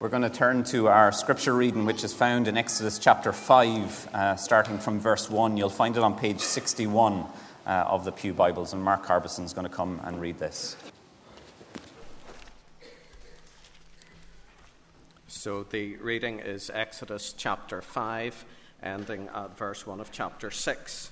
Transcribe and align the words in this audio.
We're 0.00 0.08
going 0.08 0.22
to 0.22 0.30
turn 0.30 0.64
to 0.64 0.88
our 0.88 1.12
scripture 1.12 1.54
reading, 1.54 1.84
which 1.84 2.04
is 2.04 2.14
found 2.14 2.48
in 2.48 2.56
Exodus 2.56 2.98
chapter 2.98 3.34
5, 3.34 4.08
uh, 4.14 4.36
starting 4.36 4.78
from 4.78 4.98
verse 4.98 5.28
1. 5.28 5.58
You'll 5.58 5.68
find 5.68 5.94
it 5.94 6.02
on 6.02 6.18
page 6.18 6.40
61 6.40 7.26
uh, 7.66 7.68
of 7.68 8.06
the 8.06 8.10
Pew 8.10 8.32
Bibles, 8.32 8.72
and 8.72 8.82
Mark 8.82 9.04
Harbison 9.04 9.44
is 9.44 9.52
going 9.52 9.68
to 9.68 9.72
come 9.72 10.00
and 10.04 10.18
read 10.18 10.38
this. 10.38 10.74
So 15.28 15.64
the 15.64 15.96
reading 15.96 16.38
is 16.38 16.70
Exodus 16.72 17.34
chapter 17.36 17.82
5, 17.82 18.46
ending 18.82 19.28
at 19.34 19.58
verse 19.58 19.86
1 19.86 20.00
of 20.00 20.10
chapter 20.10 20.50
6. 20.50 21.10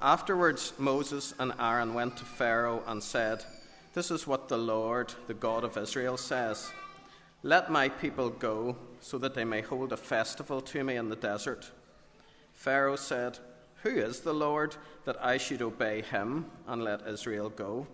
Afterwards, 0.00 0.72
Moses 0.76 1.32
and 1.38 1.52
Aaron 1.60 1.94
went 1.94 2.16
to 2.16 2.24
Pharaoh 2.24 2.82
and 2.88 3.00
said, 3.00 3.44
This 3.92 4.10
is 4.10 4.26
what 4.26 4.48
the 4.48 4.58
Lord, 4.58 5.14
the 5.28 5.34
God 5.34 5.62
of 5.62 5.78
Israel, 5.78 6.16
says. 6.16 6.72
Let 7.46 7.70
my 7.70 7.90
people 7.90 8.30
go, 8.30 8.74
so 9.00 9.18
that 9.18 9.34
they 9.34 9.44
may 9.44 9.60
hold 9.60 9.92
a 9.92 9.98
festival 9.98 10.62
to 10.62 10.82
me 10.82 10.96
in 10.96 11.10
the 11.10 11.16
desert. 11.16 11.70
Pharaoh 12.54 12.96
said, 12.96 13.38
Who 13.82 13.90
is 13.90 14.20
the 14.20 14.32
Lord, 14.32 14.76
that 15.04 15.22
I 15.22 15.36
should 15.36 15.60
obey 15.60 16.00
him 16.00 16.46
and 16.66 16.82
let 16.82 17.06
Israel 17.06 17.50
go? 17.50 17.86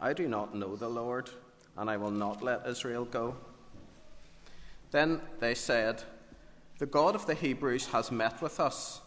I 0.00 0.12
do 0.12 0.28
not 0.28 0.54
know 0.54 0.76
the 0.76 0.88
Lord, 0.88 1.28
and 1.76 1.90
I 1.90 1.96
will 1.96 2.12
not 2.12 2.44
let 2.44 2.64
Israel 2.64 3.04
go. 3.04 3.34
Then 4.92 5.20
they 5.40 5.56
said, 5.56 6.04
The 6.78 6.86
God 6.86 7.16
of 7.16 7.26
the 7.26 7.34
Hebrews 7.34 7.86
has 7.86 8.12
met 8.12 8.40
with 8.40 8.60
us. 8.60 9.00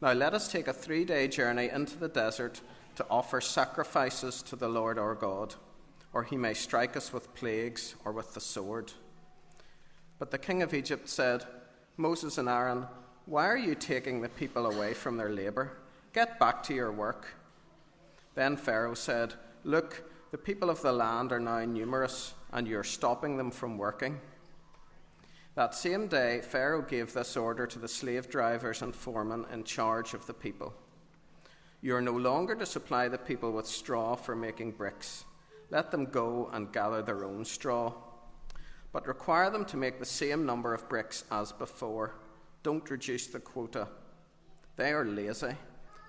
Now 0.00 0.14
let 0.14 0.34
us 0.34 0.50
take 0.50 0.66
a 0.66 0.72
three 0.72 1.04
day 1.04 1.28
journey 1.28 1.68
into 1.68 1.96
the 1.96 2.08
desert 2.08 2.60
to 2.96 3.06
offer 3.08 3.40
sacrifices 3.40 4.42
to 4.42 4.56
the 4.56 4.68
Lord 4.68 4.98
our 4.98 5.14
God, 5.14 5.54
or 6.12 6.24
he 6.24 6.36
may 6.36 6.54
strike 6.54 6.96
us 6.96 7.12
with 7.12 7.32
plagues 7.36 7.94
or 8.04 8.10
with 8.10 8.34
the 8.34 8.40
sword. 8.40 8.92
But 10.22 10.30
the 10.30 10.38
king 10.38 10.62
of 10.62 10.72
Egypt 10.72 11.08
said, 11.08 11.44
Moses 11.96 12.38
and 12.38 12.48
Aaron, 12.48 12.86
why 13.26 13.48
are 13.48 13.56
you 13.56 13.74
taking 13.74 14.20
the 14.20 14.28
people 14.28 14.66
away 14.66 14.94
from 14.94 15.16
their 15.16 15.30
labor? 15.30 15.78
Get 16.12 16.38
back 16.38 16.62
to 16.62 16.74
your 16.74 16.92
work. 16.92 17.34
Then 18.36 18.56
Pharaoh 18.56 18.94
said, 18.94 19.34
Look, 19.64 20.04
the 20.30 20.38
people 20.38 20.70
of 20.70 20.80
the 20.80 20.92
land 20.92 21.32
are 21.32 21.40
now 21.40 21.64
numerous, 21.64 22.34
and 22.52 22.68
you're 22.68 22.84
stopping 22.84 23.36
them 23.36 23.50
from 23.50 23.76
working. 23.76 24.20
That 25.56 25.74
same 25.74 26.06
day, 26.06 26.40
Pharaoh 26.40 26.82
gave 26.82 27.12
this 27.12 27.36
order 27.36 27.66
to 27.66 27.80
the 27.80 27.88
slave 27.88 28.30
drivers 28.30 28.80
and 28.80 28.94
foremen 28.94 29.44
in 29.52 29.64
charge 29.64 30.14
of 30.14 30.26
the 30.28 30.34
people 30.34 30.72
You 31.80 31.96
are 31.96 32.00
no 32.00 32.12
longer 32.12 32.54
to 32.54 32.64
supply 32.64 33.08
the 33.08 33.18
people 33.18 33.50
with 33.50 33.66
straw 33.66 34.14
for 34.14 34.36
making 34.36 34.70
bricks. 34.70 35.24
Let 35.70 35.90
them 35.90 36.04
go 36.04 36.48
and 36.52 36.72
gather 36.72 37.02
their 37.02 37.24
own 37.24 37.44
straw 37.44 37.92
but 38.92 39.06
require 39.06 39.50
them 39.50 39.64
to 39.64 39.76
make 39.76 39.98
the 39.98 40.04
same 40.04 40.44
number 40.44 40.74
of 40.74 40.88
bricks 40.88 41.24
as 41.30 41.50
before. 41.50 42.14
Don't 42.62 42.88
reduce 42.90 43.26
the 43.26 43.40
quota. 43.40 43.88
They 44.76 44.92
are 44.92 45.04
lazy. 45.04 45.56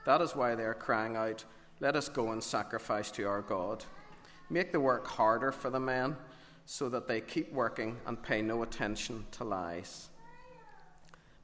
That 0.06 0.22
is 0.22 0.36
why 0.36 0.56
they 0.56 0.64
are 0.64 0.74
crying 0.74 1.16
out, 1.16 1.46
Let 1.80 1.96
us 1.96 2.10
go 2.10 2.32
and 2.32 2.44
sacrifice 2.44 3.10
to 3.12 3.24
our 3.24 3.42
God. 3.42 3.84
Make 4.50 4.72
the 4.72 4.80
work 4.80 5.08
harder 5.08 5.52
for 5.52 5.70
the 5.70 5.80
men 5.80 6.16
so 6.66 6.90
that 6.90 7.08
they 7.08 7.22
keep 7.22 7.52
working 7.52 7.98
and 8.06 8.22
pay 8.22 8.42
no 8.42 8.64
attention 8.64 9.26
to 9.32 9.44
lies. 9.44 10.10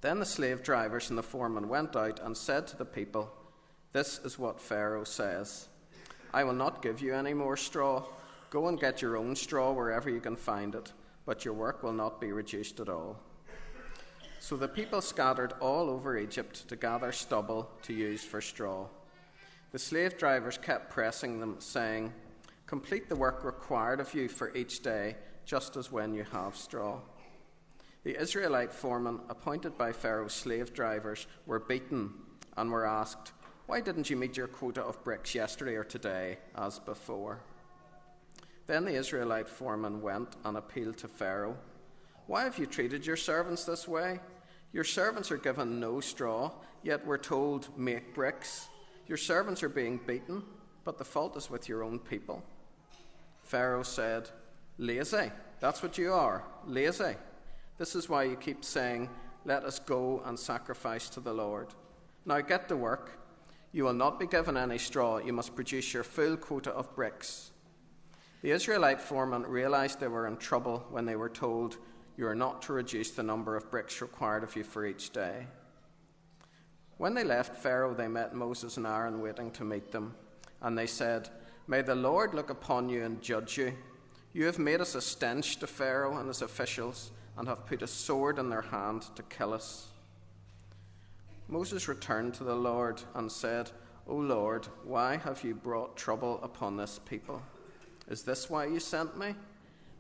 Then 0.02 0.20
the 0.20 0.26
slave 0.26 0.64
drivers 0.64 1.10
and 1.10 1.18
the 1.18 1.24
foreman 1.24 1.68
went 1.68 1.96
out 1.96 2.20
and 2.24 2.36
said 2.36 2.68
to 2.68 2.78
the 2.78 2.86
people, 2.86 3.32
This 3.92 4.20
is 4.24 4.40
what 4.40 4.62
Pharaoh 4.62 5.04
says 5.04 5.68
I 6.34 6.44
will 6.44 6.54
not 6.54 6.82
give 6.82 7.02
you 7.02 7.16
any 7.16 7.34
more 7.34 7.58
straw. 7.58 8.04
Go 8.50 8.68
and 8.68 8.80
get 8.80 9.02
your 9.02 9.18
own 9.18 9.36
straw 9.36 9.72
wherever 9.72 10.10
you 10.10 10.20
can 10.20 10.36
find 10.36 10.76
it 10.76 10.92
but 11.26 11.46
your 11.46 11.54
work 11.54 11.84
will 11.84 11.94
not 11.94 12.20
be 12.20 12.32
reduced 12.32 12.80
at 12.80 12.90
all. 12.90 13.20
So 14.40 14.56
the 14.56 14.68
people 14.68 15.02
scattered 15.02 15.54
all 15.60 15.90
over 15.90 16.18
Egypt 16.18 16.68
to 16.70 16.76
gather 16.76 17.12
stubble 17.12 17.70
to 17.84 17.94
use 17.94 18.24
for 18.24 18.42
straw. 18.42 18.88
The 19.72 19.80
slave 19.80 20.18
drivers 20.18 20.58
kept 20.58 20.90
pressing 20.90 21.40
them, 21.40 21.58
saying, 21.60 22.14
Complete 22.66 23.10
the 23.10 23.16
work 23.16 23.44
required 23.44 24.00
of 24.00 24.14
you 24.14 24.28
for 24.28 24.56
each 24.56 24.82
day, 24.82 25.16
just 25.46 25.76
as 25.76 25.92
when 25.92 26.14
you 26.14 26.24
have 26.32 26.56
straw. 26.56 27.00
The 28.04 28.20
Israelite 28.20 28.72
foremen 28.72 29.20
appointed 29.30 29.78
by 29.78 29.92
Pharaoh's 29.92 30.34
slave 30.34 30.74
drivers 30.74 31.28
were 31.46 31.60
beaten 31.60 32.14
and 32.56 32.72
were 32.72 32.88
asked, 32.88 33.34
Why 33.66 33.82
didn't 33.82 34.10
you 34.10 34.16
meet 34.16 34.38
your 34.38 34.48
quota 34.48 34.82
of 34.82 35.04
bricks 35.04 35.36
yesterday 35.36 35.76
or 35.76 35.84
today 35.84 36.38
as 36.56 36.80
before? 36.80 37.42
Then 38.70 38.86
the 38.86 38.94
Israelite 38.94 39.50
foreman 39.50 40.00
went 40.00 40.36
and 40.46 40.56
appealed 40.56 40.98
to 40.98 41.08
Pharaoh. 41.08 41.58
Why 42.28 42.44
have 42.44 42.60
you 42.60 42.68
treated 42.68 43.04
your 43.04 43.16
servants 43.16 43.64
this 43.64 43.88
way? 43.88 44.20
Your 44.74 44.84
servants 44.84 45.32
are 45.32 45.38
given 45.38 45.80
no 45.80 46.00
straw, 46.00 46.52
yet 46.84 47.04
we're 47.04 47.18
told, 47.18 47.76
make 47.76 48.14
bricks. 48.14 48.68
Your 49.08 49.18
servants 49.18 49.64
are 49.64 49.70
being 49.70 50.00
beaten, 50.06 50.44
but 50.84 51.00
the 51.00 51.04
fault 51.04 51.36
is 51.36 51.50
with 51.50 51.68
your 51.68 51.84
own 51.84 51.98
people. 51.98 52.44
Pharaoh 53.42 53.82
said, 53.82 54.30
Lazy. 54.78 55.32
That's 55.60 55.82
what 55.82 55.98
you 55.98 56.14
are, 56.14 56.44
lazy. 56.68 57.16
This 57.80 57.96
is 57.96 58.08
why 58.08 58.26
you 58.26 58.36
keep 58.36 58.64
saying, 58.64 59.10
Let 59.46 59.64
us 59.64 59.80
go 59.80 60.22
and 60.26 60.38
sacrifice 60.38 61.10
to 61.10 61.22
the 61.22 61.34
Lord. 61.34 61.70
Now 62.24 62.40
get 62.42 62.70
to 62.70 62.78
work. 62.78 63.20
You 63.72 63.86
will 63.86 63.94
not 63.94 64.20
be 64.20 64.28
given 64.28 64.56
any 64.56 64.78
straw. 64.78 65.18
You 65.18 65.34
must 65.34 65.56
produce 65.56 65.92
your 65.92 66.04
full 66.04 66.38
quota 66.38 66.70
of 66.70 66.94
bricks. 66.94 67.50
The 68.42 68.52
Israelite 68.52 69.02
foremen 69.02 69.44
realized 69.44 70.00
they 70.00 70.08
were 70.08 70.28
in 70.28 70.38
trouble 70.38 70.86
when 70.92 71.06
they 71.06 71.18
were 71.18 71.30
told, 71.30 71.78
You 72.16 72.26
are 72.28 72.36
not 72.36 72.62
to 72.64 72.74
reduce 72.74 73.12
the 73.12 73.24
number 73.24 73.58
of 73.58 73.70
bricks 73.70 74.02
required 74.02 74.44
of 74.44 74.56
you 74.56 74.64
for 74.64 74.86
each 74.86 75.12
day. 75.12 75.46
When 76.98 77.14
they 77.14 77.26
left 77.26 77.58
Pharaoh, 77.58 77.94
they 77.94 78.08
met 78.08 78.34
Moses 78.34 78.78
and 78.78 78.88
Aaron 78.88 79.22
waiting 79.22 79.52
to 79.52 79.66
meet 79.66 79.92
them. 79.92 80.16
And 80.62 80.78
they 80.78 80.88
said, 80.88 81.30
May 81.68 81.82
the 81.82 81.96
Lord 81.96 82.34
look 82.34 82.50
upon 82.50 82.88
you 82.88 83.04
and 83.04 83.22
judge 83.22 83.58
you. 83.58 83.74
You 84.34 84.46
have 84.46 84.60
made 84.60 84.80
us 84.80 84.96
a 84.96 85.02
stench 85.02 85.58
to 85.58 85.68
Pharaoh 85.68 86.18
and 86.18 86.28
his 86.28 86.42
officials, 86.42 87.12
and 87.38 87.48
have 87.48 87.66
put 87.66 87.82
a 87.82 87.88
sword 87.88 88.40
in 88.40 88.50
their 88.50 88.62
hand 88.62 89.04
to 89.16 89.24
kill 89.24 89.54
us. 89.54 89.88
Moses 91.48 91.88
returned 91.88 92.34
to 92.36 92.44
the 92.44 92.56
Lord 92.56 93.02
and 93.16 93.32
said, 93.32 93.72
O 94.08 94.16
Lord, 94.16 94.68
why 94.84 95.18
have 95.18 95.44
you 95.44 95.56
brought 95.56 95.98
trouble 95.98 96.40
upon 96.44 96.78
this 96.78 97.00
people? 97.00 97.42
Is 98.10 98.24
this 98.24 98.50
why 98.50 98.66
you 98.66 98.80
sent 98.80 99.18
me? 99.18 99.36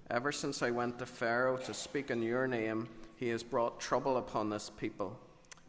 Ever 0.09 0.31
since 0.31 0.63
I 0.63 0.71
went 0.71 0.97
to 0.97 1.05
Pharaoh 1.05 1.57
to 1.57 1.73
speak 1.73 2.09
in 2.09 2.23
your 2.23 2.47
name, 2.47 2.89
he 3.17 3.29
has 3.29 3.43
brought 3.43 3.79
trouble 3.79 4.17
upon 4.17 4.49
this 4.49 4.71
people, 4.77 5.17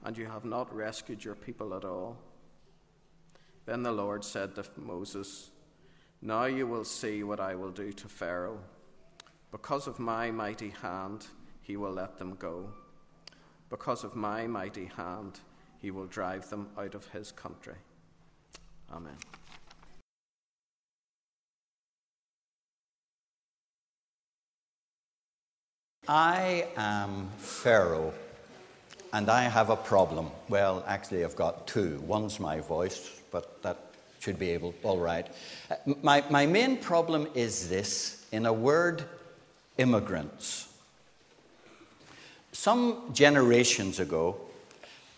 and 0.05 0.17
you 0.17 0.25
have 0.25 0.47
not 0.47 0.75
rescued 0.75 1.23
your 1.23 1.35
people 1.35 1.75
at 1.75 1.85
all. 1.85 2.17
Then 3.67 3.83
the 3.83 3.93
Lord 3.93 4.25
said 4.25 4.55
to 4.55 4.65
Moses, 4.77 5.51
Now 6.23 6.47
you 6.47 6.67
will 6.67 6.85
see 6.85 7.23
what 7.23 7.41
I 7.41 7.55
will 7.55 7.71
do 7.71 7.93
to 7.93 8.09
Pharaoh. 8.09 8.61
Because 9.53 9.87
of 9.87 9.99
my 9.99 10.31
mighty 10.31 10.71
hand, 10.71 11.27
he 11.61 11.77
will 11.77 11.93
let 11.93 12.19
them 12.19 12.37
go. 12.37 12.71
Because 13.69 14.03
of 14.03 14.17
my 14.17 14.47
mighty 14.47 14.87
hand, 14.87 15.41
he 15.79 15.91
will 15.91 16.07
drive 16.07 16.49
them 16.49 16.71
out 16.79 16.95
of 16.95 17.07
his 17.09 17.33
country. 17.33 17.77
Amen. 18.91 19.17
I 26.11 26.67
am 26.77 27.31
Pharaoh, 27.39 28.13
and 29.13 29.31
I 29.31 29.45
have 29.45 29.71
a 29.71 29.77
problem. 29.77 30.33
Well, 30.49 30.83
actually, 30.89 31.25
I've 31.25 31.37
got 31.37 31.69
two. 31.69 32.01
One's 32.05 32.41
my 32.41 32.59
voice, 32.59 33.21
but 33.31 33.63
that 33.63 33.79
should 34.19 34.37
be 34.37 34.51
able, 34.51 34.75
all 34.83 34.99
right. 34.99 35.29
My, 36.03 36.25
my 36.29 36.47
main 36.47 36.79
problem 36.79 37.29
is 37.37 37.69
this 37.69 38.27
in 38.33 38.47
a 38.47 38.53
word, 38.53 39.05
immigrants. 39.79 40.67
Some 42.51 43.13
generations 43.13 44.01
ago, 44.01 44.37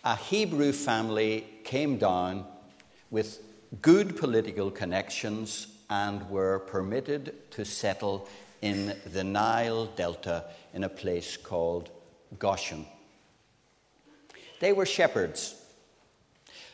a 0.04 0.14
Hebrew 0.14 0.72
family 0.72 1.46
came 1.64 1.96
down 1.96 2.44
with 3.10 3.40
good 3.80 4.18
political 4.18 4.70
connections 4.70 5.68
and 5.88 6.28
were 6.28 6.58
permitted 6.58 7.50
to 7.52 7.64
settle 7.64 8.28
in 8.62 8.96
the 9.12 9.24
Nile 9.24 9.86
Delta 9.86 10.44
in 10.72 10.84
a 10.84 10.88
place 10.88 11.36
called 11.36 11.90
Goshen. 12.38 12.86
They 14.60 14.72
were 14.72 14.86
shepherds, 14.86 15.56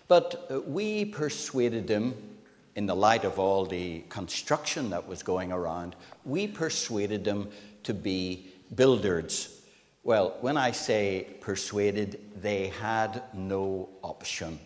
but 0.06 0.46
uh, 0.50 0.60
we 0.60 1.06
persuaded 1.06 1.88
them, 1.88 2.14
in 2.76 2.86
the 2.86 2.94
light 2.94 3.24
of 3.24 3.40
all 3.40 3.66
the 3.66 4.04
construction 4.08 4.90
that 4.90 5.08
was 5.08 5.22
going 5.22 5.50
around, 5.50 5.96
we 6.24 6.46
persuaded 6.46 7.24
them 7.24 7.50
to 7.82 7.92
be 7.92 8.52
builders. 8.76 9.62
Well, 10.04 10.36
when 10.42 10.56
I 10.56 10.70
say 10.70 11.26
persuaded, 11.40 12.20
they 12.40 12.68
had 12.68 13.22
no 13.34 13.88
option. 14.02 14.60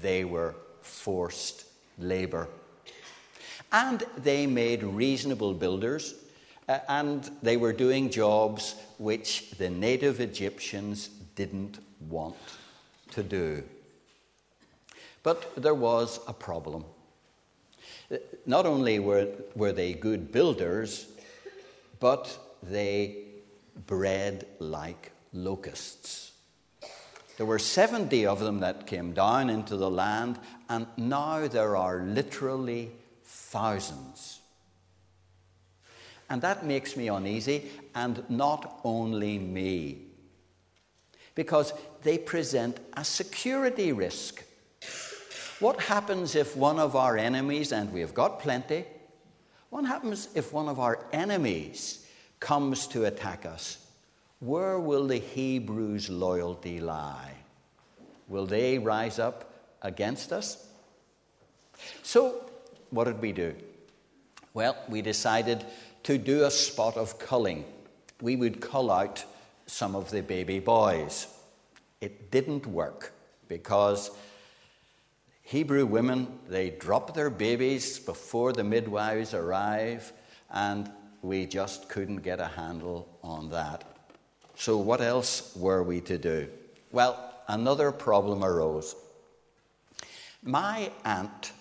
They 0.00 0.24
were 0.24 0.54
forced 0.80 1.64
labor. 1.98 2.48
And 3.72 4.04
they 4.18 4.46
made 4.46 4.84
reasonable 4.84 5.54
builders 5.54 6.14
uh, 6.68 6.78
and 6.88 7.30
they 7.42 7.56
were 7.56 7.72
doing 7.72 8.10
jobs 8.10 8.74
which 8.98 9.50
the 9.58 9.70
native 9.70 10.20
Egyptians 10.20 11.08
didn't 11.34 11.78
want 12.08 12.36
to 13.12 13.22
do. 13.22 13.62
But 15.22 15.54
there 15.56 15.74
was 15.74 16.20
a 16.28 16.32
problem. 16.32 16.84
Uh, 18.10 18.16
not 18.46 18.66
only 18.66 18.98
were, 18.98 19.28
were 19.54 19.72
they 19.72 19.94
good 19.94 20.30
builders, 20.32 21.06
but 22.00 22.38
they 22.62 23.24
bred 23.86 24.46
like 24.58 25.12
locusts. 25.32 26.32
There 27.36 27.46
were 27.46 27.58
70 27.58 28.26
of 28.26 28.38
them 28.38 28.60
that 28.60 28.86
came 28.86 29.12
down 29.12 29.50
into 29.50 29.76
the 29.76 29.90
land, 29.90 30.38
and 30.68 30.86
now 30.96 31.48
there 31.48 31.76
are 31.76 32.02
literally 32.04 32.92
thousands. 33.24 34.40
And 36.30 36.40
that 36.42 36.64
makes 36.64 36.96
me 36.96 37.08
uneasy, 37.08 37.70
and 37.94 38.24
not 38.28 38.80
only 38.84 39.38
me, 39.38 39.98
because 41.34 41.72
they 42.02 42.18
present 42.18 42.78
a 42.94 43.04
security 43.04 43.92
risk. 43.92 44.42
What 45.60 45.80
happens 45.80 46.34
if 46.34 46.56
one 46.56 46.78
of 46.78 46.96
our 46.96 47.16
enemies, 47.16 47.72
and 47.72 47.92
we 47.92 48.00
have 48.00 48.14
got 48.14 48.40
plenty, 48.40 48.84
what 49.70 49.84
happens 49.84 50.28
if 50.34 50.52
one 50.52 50.68
of 50.68 50.78
our 50.78 51.04
enemies 51.12 52.06
comes 52.40 52.86
to 52.88 53.04
attack 53.04 53.44
us? 53.44 53.78
Where 54.40 54.78
will 54.78 55.06
the 55.06 55.18
Hebrews' 55.18 56.10
loyalty 56.10 56.80
lie? 56.80 57.32
Will 58.28 58.46
they 58.46 58.78
rise 58.78 59.18
up 59.18 59.52
against 59.82 60.32
us? 60.32 60.68
So, 62.02 62.44
what 62.90 63.04
did 63.04 63.20
we 63.20 63.32
do? 63.32 63.54
Well, 64.52 64.76
we 64.88 65.02
decided 65.02 65.64
to 66.04 66.18
do 66.18 66.44
a 66.44 66.50
spot 66.50 66.96
of 66.96 67.18
culling. 67.18 67.64
We 68.20 68.36
would 68.36 68.60
cull 68.60 68.90
out 68.90 69.24
some 69.66 69.96
of 69.96 70.10
the 70.10 70.22
baby 70.22 70.60
boys. 70.60 71.26
It 72.00 72.30
didn't 72.30 72.66
work 72.66 73.12
because 73.48 74.10
Hebrew 75.42 75.84
women, 75.84 76.38
they 76.48 76.70
drop 76.70 77.14
their 77.14 77.30
babies 77.30 77.98
before 77.98 78.52
the 78.52 78.64
midwives 78.64 79.34
arrive, 79.34 80.12
and 80.50 80.90
we 81.22 81.46
just 81.46 81.88
couldn't 81.88 82.22
get 82.22 82.40
a 82.40 82.46
handle 82.46 83.08
on 83.22 83.50
that. 83.50 83.84
So, 84.56 84.76
what 84.76 85.00
else 85.00 85.54
were 85.56 85.82
we 85.82 86.00
to 86.02 86.16
do? 86.16 86.48
Well, 86.92 87.34
another 87.48 87.92
problem 87.92 88.44
arose. 88.44 88.94
My 90.42 90.90
aunt 91.04 91.52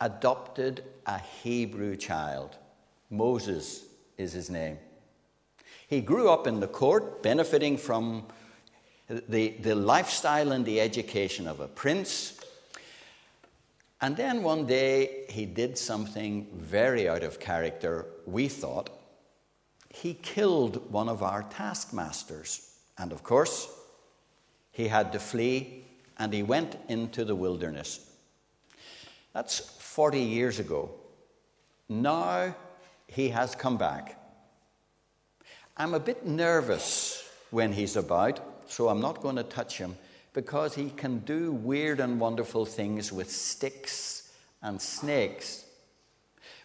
adopted 0.00 0.84
a 1.06 1.18
Hebrew 1.18 1.96
child. 1.96 2.56
Moses 3.10 3.84
is 4.16 4.32
his 4.32 4.50
name. 4.50 4.78
He 5.88 6.00
grew 6.00 6.28
up 6.28 6.46
in 6.46 6.60
the 6.60 6.68
court, 6.68 7.22
benefiting 7.22 7.78
from 7.78 8.26
the, 9.08 9.48
the 9.60 9.74
lifestyle 9.74 10.52
and 10.52 10.64
the 10.64 10.80
education 10.80 11.48
of 11.48 11.60
a 11.60 11.68
prince. 11.68 12.38
And 14.00 14.16
then 14.16 14.42
one 14.42 14.66
day 14.66 15.24
he 15.28 15.46
did 15.46 15.78
something 15.78 16.46
very 16.54 17.08
out 17.08 17.22
of 17.22 17.40
character, 17.40 18.06
we 18.26 18.48
thought 18.48 18.90
he 19.88 20.14
killed 20.14 20.92
one 20.92 21.08
of 21.08 21.22
our 21.22 21.42
taskmasters. 21.44 22.76
And 22.98 23.12
of 23.12 23.22
course, 23.22 23.68
he 24.70 24.88
had 24.88 25.12
to 25.12 25.18
flee 25.18 25.84
and 26.18 26.32
he 26.32 26.42
went 26.42 26.76
into 26.88 27.24
the 27.24 27.34
wilderness. 27.34 28.10
That's 29.32 29.58
40 29.58 30.20
years 30.20 30.58
ago. 30.58 30.90
Now 31.88 32.54
he 33.08 33.30
has 33.30 33.54
come 33.54 33.76
back. 33.76 34.16
I'm 35.76 35.94
a 35.94 36.00
bit 36.00 36.24
nervous 36.24 37.28
when 37.50 37.72
he's 37.72 37.96
about, 37.96 38.40
so 38.70 38.88
I'm 38.88 39.00
not 39.00 39.20
going 39.20 39.36
to 39.36 39.42
touch 39.42 39.78
him 39.78 39.96
because 40.34 40.74
he 40.74 40.90
can 40.90 41.18
do 41.20 41.52
weird 41.52 42.00
and 42.00 42.20
wonderful 42.20 42.64
things 42.64 43.12
with 43.12 43.30
sticks 43.30 44.32
and 44.62 44.80
snakes. 44.80 45.64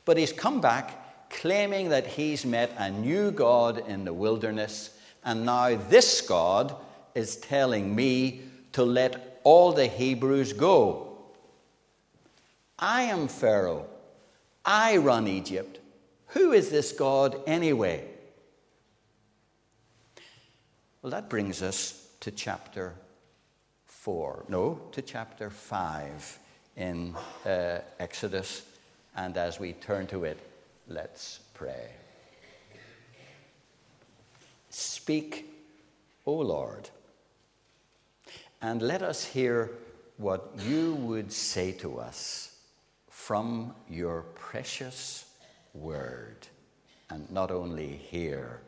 But 0.06 0.18
he's 0.18 0.34
come 0.34 0.62
back 0.62 1.30
claiming 1.30 1.90
that 1.90 2.06
he's 2.06 2.46
met 2.46 2.72
a 2.78 2.92
new 2.92 3.31
God 3.31 3.88
in 3.88 4.06
the 4.06 4.13
wilderness, 4.13 4.98
and 5.24 5.46
now 5.46 5.75
this 5.89 6.22
God 6.22 6.75
is 7.16 7.38
telling 7.38 7.96
me 7.96 8.42
to 8.74 8.84
let 8.84 9.39
all 9.44 9.72
the 9.72 9.88
Hebrews 9.88 10.54
go. 10.54 11.18
I 12.78 13.04
am 13.04 13.28
Pharaoh. 13.28 13.88
I 14.66 14.98
run 14.98 15.28
Egypt. 15.28 15.80
Who 16.34 16.52
is 16.52 16.70
this 16.70 16.92
God 16.92 17.40
anyway? 17.48 18.08
Well, 21.02 21.12
that 21.12 21.30
brings 21.30 21.62
us 21.62 22.08
to 22.22 22.32
chapter 22.32 22.94
4. 23.86 24.46
No, 24.48 24.82
to 24.92 25.02
chapter 25.02 25.50
5 25.50 26.40
in 26.78 27.16
uh, 27.46 27.80
Exodus. 28.00 28.64
And 29.16 29.38
as 29.38 29.60
we 29.60 29.74
turn 29.74 30.08
to 30.08 30.24
it, 30.24 30.40
Let's 30.88 31.40
pray. 31.54 31.92
Speak, 34.70 35.50
O 36.26 36.34
Lord, 36.34 36.90
and 38.62 38.82
let 38.82 39.02
us 39.02 39.24
hear 39.24 39.72
what 40.18 40.52
you 40.60 40.96
would 40.96 41.32
say 41.32 41.72
to 41.74 42.00
us 42.00 42.58
from 43.10 43.74
your 43.90 44.24
precious 44.36 45.26
word, 45.74 46.48
and 47.10 47.30
not 47.31 47.52
only 47.52 47.88
hear, 47.88 48.62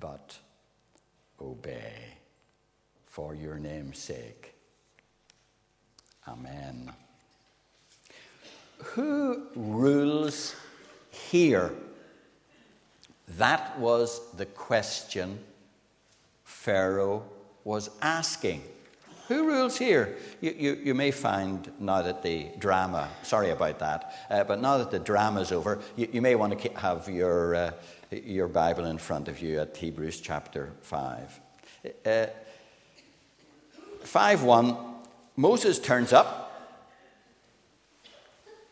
but 0.00 0.38
obey 1.40 2.16
for 3.06 3.34
your 3.34 3.58
name's 3.58 3.98
sake. 3.98 4.54
Amen. 6.28 6.92
Who 8.78 9.46
rules 9.54 10.54
here. 11.10 11.72
That 13.38 13.78
was 13.78 14.20
the 14.36 14.46
question 14.46 15.38
Pharaoh 16.44 17.24
was 17.64 17.90
asking. 18.02 18.62
Who 19.28 19.44
rules 19.48 19.76
here? 19.76 20.16
You, 20.40 20.54
you, 20.56 20.80
you, 20.84 20.94
may 20.94 21.10
find 21.10 21.72
now 21.80 22.02
that 22.02 22.22
the 22.22 22.46
drama, 22.58 23.08
sorry 23.22 23.50
about 23.50 23.80
that, 23.80 24.14
uh, 24.30 24.44
but 24.44 24.60
now 24.60 24.78
that 24.78 24.92
the 24.92 25.00
drama 25.00 25.40
is 25.40 25.50
over, 25.50 25.80
you, 25.96 26.08
you 26.12 26.22
may 26.22 26.36
want 26.36 26.56
to 26.56 26.68
have 26.78 27.08
your, 27.08 27.54
uh, 27.56 27.70
your 28.12 28.46
Bible 28.46 28.84
in 28.84 28.98
front 28.98 29.26
of 29.26 29.40
you 29.40 29.58
at 29.58 29.76
Hebrews 29.76 30.20
chapter 30.20 30.74
5. 30.82 31.40
Uh, 32.04 32.26
5 34.02 34.42
1, 34.44 34.76
Moses 35.34 35.80
turns 35.80 36.12
up 36.12 36.46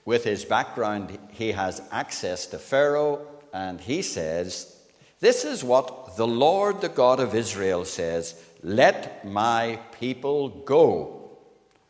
with 0.04 0.22
his 0.22 0.44
background, 0.44 1.18
he 1.32 1.50
has 1.50 1.82
access 1.90 2.46
to 2.46 2.58
Pharaoh, 2.58 3.26
and 3.52 3.80
he 3.80 4.02
says, 4.02 4.76
This 5.18 5.44
is 5.44 5.64
what 5.64 6.16
the 6.16 6.26
Lord, 6.28 6.80
the 6.80 6.88
God 6.88 7.18
of 7.18 7.34
Israel, 7.34 7.84
says 7.84 8.40
Let 8.64 9.26
my 9.26 9.78
people 10.00 10.48
go, 10.48 11.30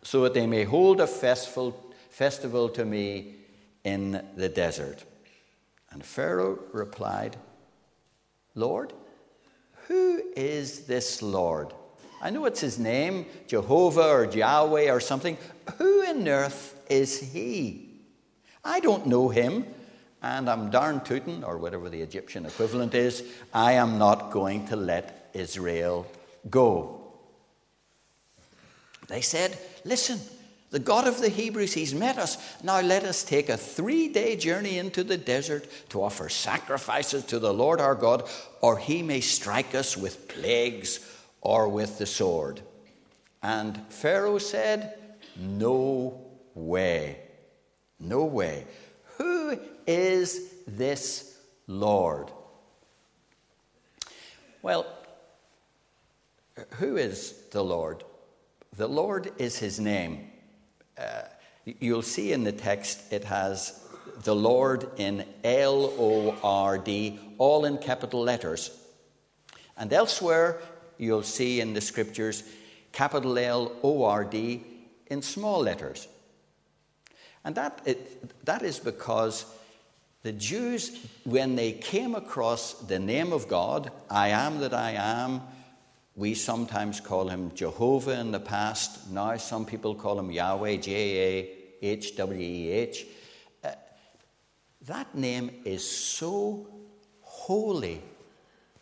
so 0.02 0.22
that 0.22 0.34
they 0.34 0.46
may 0.46 0.64
hold 0.64 1.00
a 1.00 1.06
festival, 1.06 1.80
festival 2.10 2.68
to 2.70 2.84
me 2.84 3.36
in 3.84 4.26
the 4.36 4.48
desert. 4.48 5.04
And 5.92 6.04
Pharaoh 6.04 6.58
replied, 6.72 7.36
Lord, 8.56 8.92
who 9.86 10.20
is 10.34 10.80
this 10.86 11.22
Lord? 11.22 11.72
I 12.20 12.30
know 12.30 12.44
it's 12.46 12.60
his 12.60 12.76
name, 12.76 13.26
Jehovah 13.46 14.08
or 14.08 14.24
Yahweh 14.24 14.90
or 14.90 14.98
something. 14.98 15.38
Who 15.76 16.02
in 16.02 16.26
earth 16.26 16.76
is 16.90 17.20
he? 17.20 17.88
I 18.64 18.80
don't 18.80 19.06
know 19.06 19.28
him, 19.28 19.64
and 20.22 20.50
I'm 20.50 20.70
darn 20.70 21.02
tootin', 21.02 21.44
or 21.44 21.56
whatever 21.56 21.88
the 21.88 22.02
Egyptian 22.02 22.46
equivalent 22.46 22.94
is, 22.94 23.22
I 23.52 23.74
am 23.74 23.96
not 23.96 24.32
going 24.32 24.66
to 24.68 24.76
let 24.76 25.30
Israel 25.34 26.04
go. 26.50 27.00
They 29.08 29.20
said, 29.20 29.58
Listen, 29.84 30.18
the 30.70 30.78
God 30.78 31.06
of 31.06 31.20
the 31.20 31.28
Hebrews, 31.28 31.72
He's 31.72 31.94
met 31.94 32.18
us. 32.18 32.36
Now 32.64 32.80
let 32.80 33.04
us 33.04 33.22
take 33.22 33.48
a 33.48 33.56
three 33.56 34.08
day 34.08 34.34
journey 34.36 34.78
into 34.78 35.04
the 35.04 35.16
desert 35.16 35.68
to 35.90 36.02
offer 36.02 36.28
sacrifices 36.28 37.24
to 37.26 37.38
the 37.38 37.54
Lord 37.54 37.80
our 37.80 37.94
God, 37.94 38.28
or 38.60 38.78
He 38.78 39.02
may 39.02 39.20
strike 39.20 39.74
us 39.74 39.96
with 39.96 40.26
plagues 40.28 40.98
or 41.40 41.68
with 41.68 41.98
the 41.98 42.06
sword. 42.06 42.60
And 43.42 43.78
Pharaoh 43.88 44.38
said, 44.38 44.98
No 45.36 46.20
way. 46.54 47.20
No 48.00 48.24
way. 48.24 48.66
Who 49.18 49.58
is 49.86 50.54
this 50.66 51.38
Lord? 51.66 52.30
Well, 54.62 54.86
who 56.78 56.96
is 56.96 57.34
the 57.50 57.62
Lord? 57.62 58.04
The 58.76 58.88
Lord 58.88 59.32
is 59.38 59.58
his 59.58 59.80
name. 59.80 60.30
Uh, 60.98 61.22
you'll 61.64 62.02
see 62.02 62.32
in 62.32 62.44
the 62.44 62.52
text 62.52 63.12
it 63.12 63.24
has 63.24 63.80
the 64.22 64.34
Lord 64.34 64.88
in 64.96 65.24
L 65.42 65.92
O 65.98 66.36
R 66.42 66.78
D, 66.78 67.18
all 67.38 67.64
in 67.64 67.78
capital 67.78 68.22
letters. 68.22 68.70
And 69.76 69.92
elsewhere, 69.92 70.60
you'll 70.98 71.22
see 71.22 71.60
in 71.60 71.74
the 71.74 71.80
scriptures 71.80 72.44
capital 72.92 73.38
L 73.38 73.72
O 73.82 74.04
R 74.04 74.24
D 74.24 74.62
in 75.06 75.22
small 75.22 75.60
letters. 75.60 76.08
And 77.44 77.54
that, 77.56 77.82
it, 77.84 78.44
that 78.46 78.62
is 78.62 78.78
because 78.78 79.44
the 80.22 80.32
Jews, 80.32 81.06
when 81.24 81.56
they 81.56 81.72
came 81.72 82.14
across 82.14 82.72
the 82.74 82.98
name 82.98 83.32
of 83.32 83.48
God, 83.48 83.92
I 84.08 84.28
am 84.28 84.60
that 84.60 84.72
I 84.72 84.92
am, 84.92 85.42
we 86.16 86.34
sometimes 86.34 87.00
call 87.00 87.28
him 87.28 87.52
Jehovah 87.54 88.20
in 88.20 88.30
the 88.30 88.40
past. 88.40 89.10
Now 89.10 89.36
some 89.36 89.64
people 89.66 89.94
call 89.94 90.18
him 90.18 90.30
Yahweh, 90.30 90.76
J 90.76 90.92
A 91.18 91.48
H 91.82 92.16
W 92.16 92.40
E 92.40 92.70
H. 92.70 93.06
Uh, 93.62 93.72
that 94.86 95.14
name 95.14 95.50
is 95.64 95.88
so 95.88 96.66
holy 97.20 98.00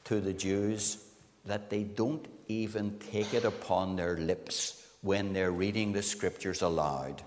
to 0.04 0.20
the 0.20 0.32
Jews 0.32 1.04
that 1.44 1.70
they 1.70 1.84
don't 1.84 2.26
even 2.48 2.98
take 2.98 3.34
it 3.34 3.44
upon 3.44 3.96
their 3.96 4.16
lips 4.16 4.86
when 5.00 5.32
they're 5.32 5.52
reading 5.52 5.92
the 5.92 6.02
scriptures 6.02 6.62
aloud. 6.62 7.22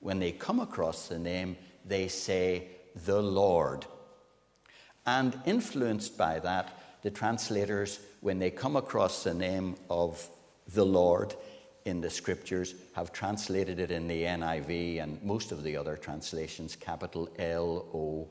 When 0.00 0.18
they 0.18 0.32
come 0.32 0.60
across 0.60 1.08
the 1.08 1.18
name, 1.18 1.56
they 1.84 2.08
say, 2.08 2.68
the 3.04 3.22
Lord. 3.22 3.86
And 5.06 5.38
influenced 5.44 6.16
by 6.18 6.40
that, 6.40 6.81
the 7.02 7.10
translators, 7.10 8.00
when 8.20 8.38
they 8.38 8.50
come 8.50 8.76
across 8.76 9.24
the 9.24 9.34
name 9.34 9.76
of 9.90 10.28
the 10.74 10.84
Lord 10.84 11.34
in 11.84 12.00
the 12.00 12.10
scriptures, 12.10 12.74
have 12.94 13.12
translated 13.12 13.80
it 13.80 13.90
in 13.90 14.06
the 14.06 14.22
NIV 14.22 15.02
and 15.02 15.22
most 15.22 15.50
of 15.52 15.64
the 15.64 15.76
other 15.76 15.96
translations, 15.96 16.76
capital 16.76 17.28
L 17.38 17.86
O 17.92 18.28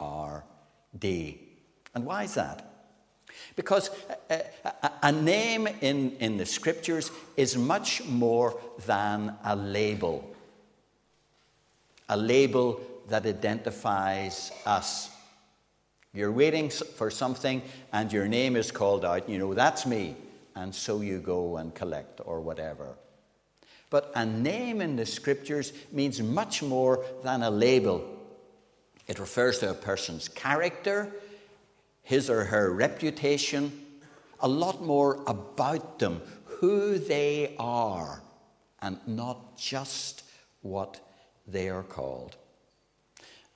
R 0.00 0.44
D. 0.98 1.40
And 1.94 2.04
why 2.04 2.24
is 2.24 2.34
that? 2.34 2.72
Because 3.54 3.90
a, 4.30 4.42
a, 4.64 4.90
a, 5.04 5.12
name 5.12 5.66
in, 5.80 6.12
in 6.20 6.36
the 6.38 6.46
scriptures 6.46 7.10
is 7.36 7.56
much 7.56 8.04
more 8.04 8.58
than 8.86 9.34
a 9.44 9.54
label. 9.54 10.34
A 12.08 12.16
label 12.16 12.80
that 13.08 13.26
identifies 13.26 14.52
us. 14.64 15.10
You're 16.16 16.32
waiting 16.32 16.70
for 16.70 17.10
something 17.10 17.60
and 17.92 18.10
your 18.10 18.26
name 18.26 18.56
is 18.56 18.70
called 18.70 19.04
out, 19.04 19.28
you 19.28 19.38
know, 19.38 19.52
that's 19.52 19.84
me. 19.84 20.16
And 20.54 20.74
so 20.74 21.02
you 21.02 21.18
go 21.18 21.58
and 21.58 21.74
collect 21.74 22.22
or 22.24 22.40
whatever. 22.40 22.96
But 23.90 24.12
a 24.14 24.24
name 24.24 24.80
in 24.80 24.96
the 24.96 25.04
scriptures 25.04 25.74
means 25.92 26.22
much 26.22 26.62
more 26.62 27.04
than 27.22 27.42
a 27.42 27.50
label. 27.50 28.02
It 29.06 29.18
refers 29.18 29.58
to 29.58 29.72
a 29.72 29.74
person's 29.74 30.26
character, 30.26 31.12
his 32.02 32.30
or 32.30 32.44
her 32.44 32.72
reputation, 32.72 33.70
a 34.40 34.48
lot 34.48 34.82
more 34.82 35.22
about 35.26 35.98
them, 35.98 36.22
who 36.44 36.98
they 36.98 37.54
are, 37.58 38.22
and 38.80 38.98
not 39.06 39.58
just 39.58 40.22
what 40.62 40.98
they 41.46 41.68
are 41.68 41.82
called. 41.82 42.36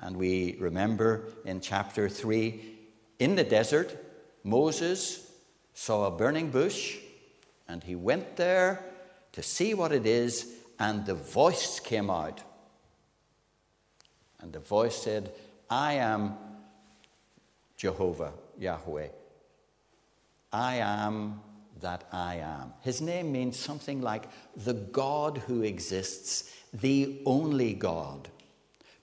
And 0.01 0.17
we 0.17 0.57
remember 0.59 1.29
in 1.45 1.61
chapter 1.61 2.09
3 2.09 2.79
in 3.19 3.37
the 3.37 3.45
desert, 3.45 3.97
Moses 4.43 5.31
saw 5.75 6.07
a 6.07 6.11
burning 6.11 6.51
bush 6.51 6.97
and 7.69 7.83
he 7.85 7.95
went 7.95 8.37
there 8.37 8.83
to 9.33 9.43
see 9.43 9.75
what 9.75 9.93
it 9.93 10.07
is, 10.07 10.55
and 10.79 11.07
the 11.07 11.15
voice 11.15 11.79
came 11.79 12.11
out. 12.11 12.43
And 14.41 14.53
the 14.53 14.59
voice 14.59 14.97
said, 14.97 15.33
I 15.69 15.95
am 15.95 16.35
Jehovah, 17.77 18.33
Yahweh. 18.59 19.09
I 20.53 20.77
am 20.77 21.41
that 21.81 22.05
I 22.13 22.37
am. 22.37 22.73
His 22.81 23.01
name 23.01 23.31
means 23.31 23.57
something 23.57 24.01
like 24.01 24.25
the 24.57 24.75
God 24.75 25.39
who 25.47 25.63
exists, 25.63 26.53
the 26.73 27.23
only 27.25 27.75
God 27.75 28.29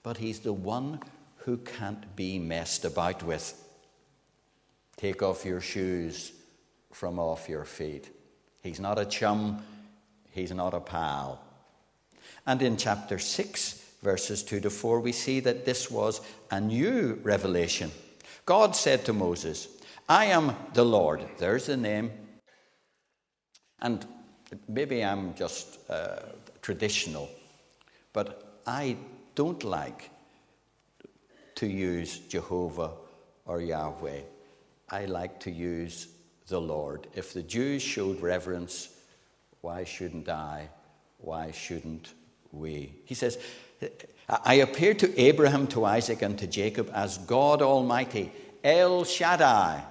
but 0.08 0.16
he's 0.16 0.38
the 0.38 0.54
one 0.54 0.98
who 1.36 1.58
can't 1.58 2.16
be 2.16 2.38
messed 2.38 2.86
about 2.86 3.22
with. 3.22 3.62
Take 4.96 5.22
off 5.22 5.44
your 5.44 5.60
shoes 5.60 6.32
from 6.94 7.18
off 7.18 7.46
your 7.46 7.66
feet. 7.66 8.08
He's 8.62 8.80
not 8.80 8.98
a 8.98 9.04
chum, 9.04 9.62
he's 10.30 10.50
not 10.50 10.72
a 10.72 10.80
pal. 10.80 11.44
And 12.46 12.62
in 12.62 12.78
chapter 12.78 13.18
6, 13.18 13.84
verses 14.02 14.42
2 14.44 14.60
to 14.60 14.70
4, 14.70 15.00
we 15.00 15.12
see 15.12 15.40
that 15.40 15.66
this 15.66 15.90
was 15.90 16.22
a 16.50 16.58
new 16.58 17.20
revelation. 17.22 17.90
God 18.46 18.74
said 18.74 19.04
to 19.04 19.12
Moses, 19.12 19.68
I 20.08 20.24
am 20.24 20.56
the 20.72 20.86
Lord. 20.86 21.22
There's 21.36 21.66
the 21.66 21.76
name. 21.76 22.12
And 23.82 24.06
maybe 24.66 25.04
I'm 25.04 25.34
just 25.34 25.78
uh, 25.90 26.20
traditional, 26.62 27.28
but 28.14 28.62
I 28.66 28.96
don't 29.38 29.62
like 29.62 30.10
to 31.54 31.68
use 31.68 32.18
Jehovah 32.18 32.90
or 33.46 33.60
Yahweh. 33.60 34.22
I 34.88 35.04
like 35.04 35.38
to 35.40 35.50
use 35.52 36.08
the 36.48 36.60
Lord. 36.60 37.06
If 37.14 37.32
the 37.32 37.44
Jews 37.44 37.80
showed 37.80 38.20
reverence, 38.20 38.88
why 39.60 39.84
shouldn't 39.84 40.28
I? 40.28 40.68
Why 41.18 41.52
shouldn't 41.52 42.14
we? 42.50 42.92
He 43.04 43.14
says, 43.14 43.38
I 44.28 44.54
appeared 44.54 44.98
to 45.00 45.20
Abraham, 45.20 45.68
to 45.68 45.84
Isaac, 45.84 46.22
and 46.22 46.36
to 46.40 46.48
Jacob 46.48 46.90
as 46.92 47.18
God 47.18 47.62
Almighty, 47.62 48.32
El 48.64 49.04
Shaddai 49.04 49.84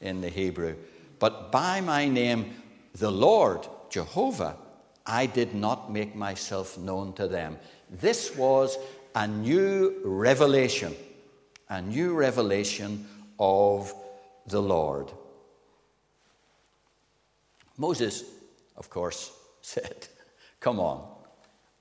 in 0.00 0.22
the 0.22 0.30
Hebrew. 0.30 0.76
But 1.18 1.52
by 1.52 1.82
my 1.82 2.08
name, 2.08 2.54
the 2.94 3.12
Lord, 3.12 3.68
Jehovah, 3.90 4.56
I 5.04 5.26
did 5.26 5.54
not 5.54 5.92
make 5.92 6.16
myself 6.16 6.78
known 6.78 7.12
to 7.14 7.28
them. 7.28 7.58
This 7.90 8.34
was 8.36 8.76
a 9.14 9.26
new 9.26 10.00
revelation, 10.04 10.94
a 11.68 11.80
new 11.80 12.14
revelation 12.14 13.06
of 13.38 13.92
the 14.46 14.60
Lord. 14.60 15.10
Moses, 17.76 18.24
of 18.76 18.90
course, 18.90 19.32
said, 19.60 20.08
Come 20.60 20.80
on, 20.80 21.06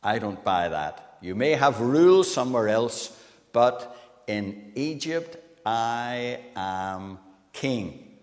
I 0.04 0.20
don't 0.20 0.44
buy 0.44 0.70
that. 0.70 1.18
You 1.22 1.36
may 1.36 1.52
have 1.52 1.80
rules 1.80 2.32
somewhere 2.32 2.68
else, 2.68 3.18
but 3.54 3.96
in 4.28 4.72
Egypt 4.76 5.38
I 5.66 6.40
am 6.56 7.20
king. 7.54 8.18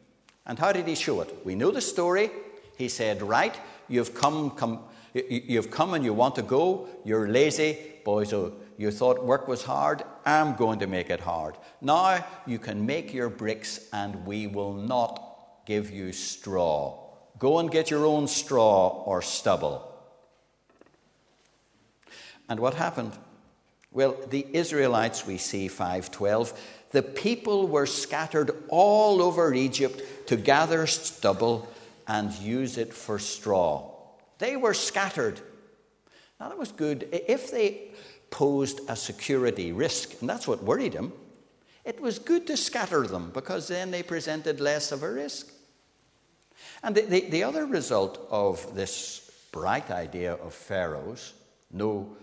And 0.46 0.58
how 0.58 0.72
did 0.72 0.86
he 0.86 0.94
show 0.94 1.20
it? 1.20 1.34
We 1.44 1.54
know 1.54 1.70
the 1.70 1.80
story. 1.80 2.30
He 2.76 2.88
said, 2.88 3.22
Right, 3.22 3.58
you've 3.88 4.14
come, 4.14 4.50
come 4.50 4.80
You've 5.12 5.70
come 5.70 5.94
and 5.94 6.04
you 6.04 6.14
want 6.14 6.36
to 6.36 6.42
go, 6.42 6.88
you're 7.04 7.28
lazy. 7.28 7.78
Boys, 8.04 8.32
oh, 8.32 8.54
you 8.78 8.90
thought 8.90 9.24
work 9.24 9.48
was 9.48 9.62
hard, 9.62 10.04
I'm 10.24 10.56
going 10.56 10.78
to 10.78 10.86
make 10.86 11.10
it 11.10 11.20
hard. 11.20 11.56
Now 11.80 12.24
you 12.46 12.58
can 12.58 12.86
make 12.86 13.12
your 13.12 13.28
bricks 13.28 13.88
and 13.92 14.24
we 14.24 14.46
will 14.46 14.72
not 14.72 15.64
give 15.66 15.90
you 15.90 16.12
straw. 16.12 16.98
Go 17.38 17.58
and 17.58 17.70
get 17.70 17.90
your 17.90 18.06
own 18.06 18.26
straw 18.26 19.02
or 19.04 19.20
stubble. 19.20 19.86
And 22.48 22.58
what 22.58 22.74
happened? 22.74 23.12
Well, 23.92 24.16
the 24.30 24.46
Israelites, 24.52 25.26
we 25.26 25.36
see 25.36 25.68
512, 25.68 26.58
the 26.92 27.02
people 27.02 27.68
were 27.68 27.86
scattered 27.86 28.50
all 28.68 29.22
over 29.22 29.52
Egypt 29.52 30.02
to 30.28 30.36
gather 30.36 30.86
stubble 30.86 31.68
and 32.06 32.32
use 32.34 32.78
it 32.78 32.92
for 32.92 33.18
straw. 33.18 33.89
They 34.40 34.56
were 34.56 34.74
scattered. 34.74 35.38
Now, 36.40 36.48
that 36.48 36.58
was 36.58 36.72
good. 36.72 37.08
If 37.12 37.50
they 37.50 37.90
posed 38.30 38.80
a 38.88 38.96
security 38.96 39.72
risk, 39.72 40.20
and 40.20 40.28
that's 40.28 40.48
what 40.48 40.64
worried 40.64 40.94
him, 40.94 41.12
it 41.84 42.00
was 42.00 42.18
good 42.18 42.46
to 42.46 42.56
scatter 42.56 43.06
them 43.06 43.30
because 43.32 43.68
then 43.68 43.90
they 43.90 44.02
presented 44.02 44.58
less 44.58 44.92
of 44.92 45.02
a 45.02 45.12
risk. 45.12 45.52
And 46.82 46.94
the, 46.94 47.02
the, 47.02 47.20
the 47.28 47.42
other 47.44 47.66
result 47.66 48.26
of 48.30 48.74
this 48.74 49.30
bright 49.52 49.90
idea 49.90 50.34
of 50.34 50.54
Pharaoh's 50.54 51.34
no, 51.70 52.16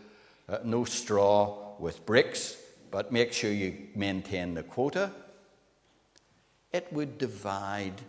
uh, 0.50 0.58
no 0.64 0.86
straw 0.86 1.76
with 1.80 2.06
bricks, 2.06 2.58
but 2.90 3.12
make 3.12 3.32
sure 3.32 3.52
you 3.52 3.88
maintain 3.96 4.56
the 4.56 4.64
quota, 4.64 5.12
it 6.74 6.92
would 6.92 7.18
divide 7.18 8.02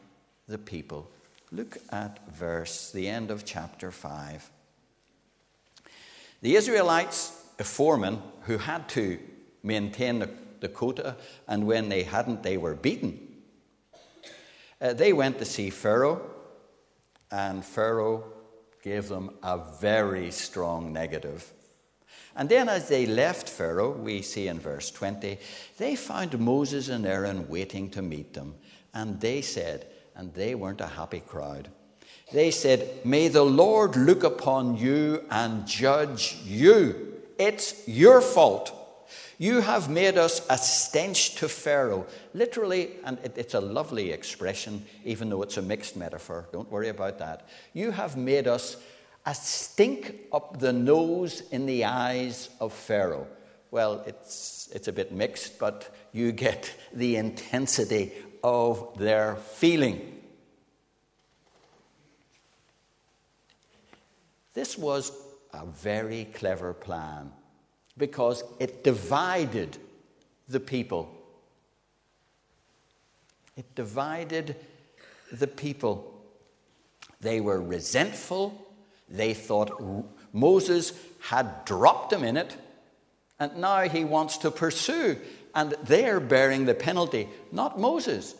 the 0.48 0.58
people 0.58 1.10
Look 1.50 1.78
at 1.90 2.18
verse, 2.28 2.90
the 2.92 3.08
end 3.08 3.30
of 3.30 3.44
chapter 3.44 3.90
5. 3.90 4.50
The 6.42 6.56
Israelites, 6.56 7.32
a 7.58 7.64
foreman 7.64 8.20
who 8.42 8.58
had 8.58 8.88
to 8.90 9.18
maintain 9.62 10.18
the, 10.18 10.30
the 10.60 10.68
quota, 10.68 11.16
and 11.46 11.66
when 11.66 11.88
they 11.88 12.02
hadn't, 12.02 12.42
they 12.42 12.58
were 12.58 12.74
beaten. 12.74 13.18
Uh, 14.80 14.92
they 14.92 15.12
went 15.12 15.38
to 15.38 15.44
see 15.44 15.70
Pharaoh, 15.70 16.20
and 17.30 17.64
Pharaoh 17.64 18.24
gave 18.82 19.08
them 19.08 19.30
a 19.42 19.58
very 19.80 20.30
strong 20.30 20.92
negative. 20.92 21.50
And 22.36 22.48
then, 22.48 22.68
as 22.68 22.88
they 22.88 23.06
left 23.06 23.48
Pharaoh, 23.48 23.90
we 23.90 24.22
see 24.22 24.48
in 24.48 24.60
verse 24.60 24.90
20, 24.90 25.38
they 25.78 25.96
found 25.96 26.38
Moses 26.38 26.88
and 26.88 27.04
Aaron 27.04 27.48
waiting 27.48 27.90
to 27.90 28.02
meet 28.02 28.34
them. 28.34 28.54
And 28.94 29.20
they 29.20 29.42
said, 29.42 29.86
and 30.18 30.34
they 30.34 30.54
weren't 30.54 30.82
a 30.82 30.86
happy 30.86 31.20
crowd, 31.20 31.68
they 32.32 32.50
said, 32.50 33.06
May 33.06 33.28
the 33.28 33.44
Lord 33.44 33.96
look 33.96 34.24
upon 34.24 34.76
you 34.76 35.24
and 35.30 35.66
judge 35.66 36.36
you. 36.44 37.14
It's 37.38 37.86
your 37.88 38.20
fault. 38.20 38.74
You 39.38 39.60
have 39.60 39.88
made 39.88 40.18
us 40.18 40.44
a 40.50 40.58
stench 40.58 41.36
to 41.36 41.48
Pharaoh. 41.48 42.06
Literally, 42.34 42.90
and 43.04 43.18
it's 43.36 43.54
a 43.54 43.60
lovely 43.60 44.10
expression, 44.10 44.84
even 45.04 45.30
though 45.30 45.42
it's 45.42 45.56
a 45.56 45.62
mixed 45.62 45.96
metaphor. 45.96 46.48
Don't 46.52 46.70
worry 46.70 46.88
about 46.88 47.20
that. 47.20 47.48
You 47.72 47.92
have 47.92 48.16
made 48.16 48.48
us 48.48 48.76
a 49.24 49.34
stink 49.34 50.16
up 50.32 50.58
the 50.58 50.72
nose 50.72 51.42
in 51.52 51.66
the 51.66 51.84
eyes 51.84 52.50
of 52.60 52.72
Pharaoh. 52.72 53.28
Well, 53.70 54.02
it's, 54.06 54.68
it's 54.74 54.88
a 54.88 54.92
bit 54.92 55.12
mixed, 55.12 55.58
but 55.58 55.94
you 56.12 56.32
get 56.32 56.72
the 56.92 57.16
intensity 57.16 58.12
of 58.42 58.98
their 58.98 59.36
feeling. 59.36 60.20
This 64.54 64.76
was 64.76 65.12
a 65.52 65.64
very 65.66 66.26
clever 66.34 66.72
plan 66.72 67.32
because 67.96 68.42
it 68.58 68.84
divided 68.84 69.78
the 70.48 70.60
people. 70.60 71.10
It 73.56 73.74
divided 73.74 74.56
the 75.32 75.46
people. 75.46 76.14
They 77.20 77.40
were 77.40 77.60
resentful 77.60 78.68
they 79.08 79.34
thought 79.34 79.82
Moses 80.32 80.92
had 81.20 81.64
dropped 81.64 82.10
them 82.10 82.24
in 82.24 82.36
it, 82.36 82.56
and 83.40 83.56
now 83.56 83.88
he 83.88 84.04
wants 84.04 84.38
to 84.38 84.50
pursue, 84.50 85.18
and 85.54 85.74
they're 85.84 86.20
bearing 86.20 86.64
the 86.64 86.74
penalty, 86.74 87.28
not 87.52 87.78
Moses. 87.78 88.34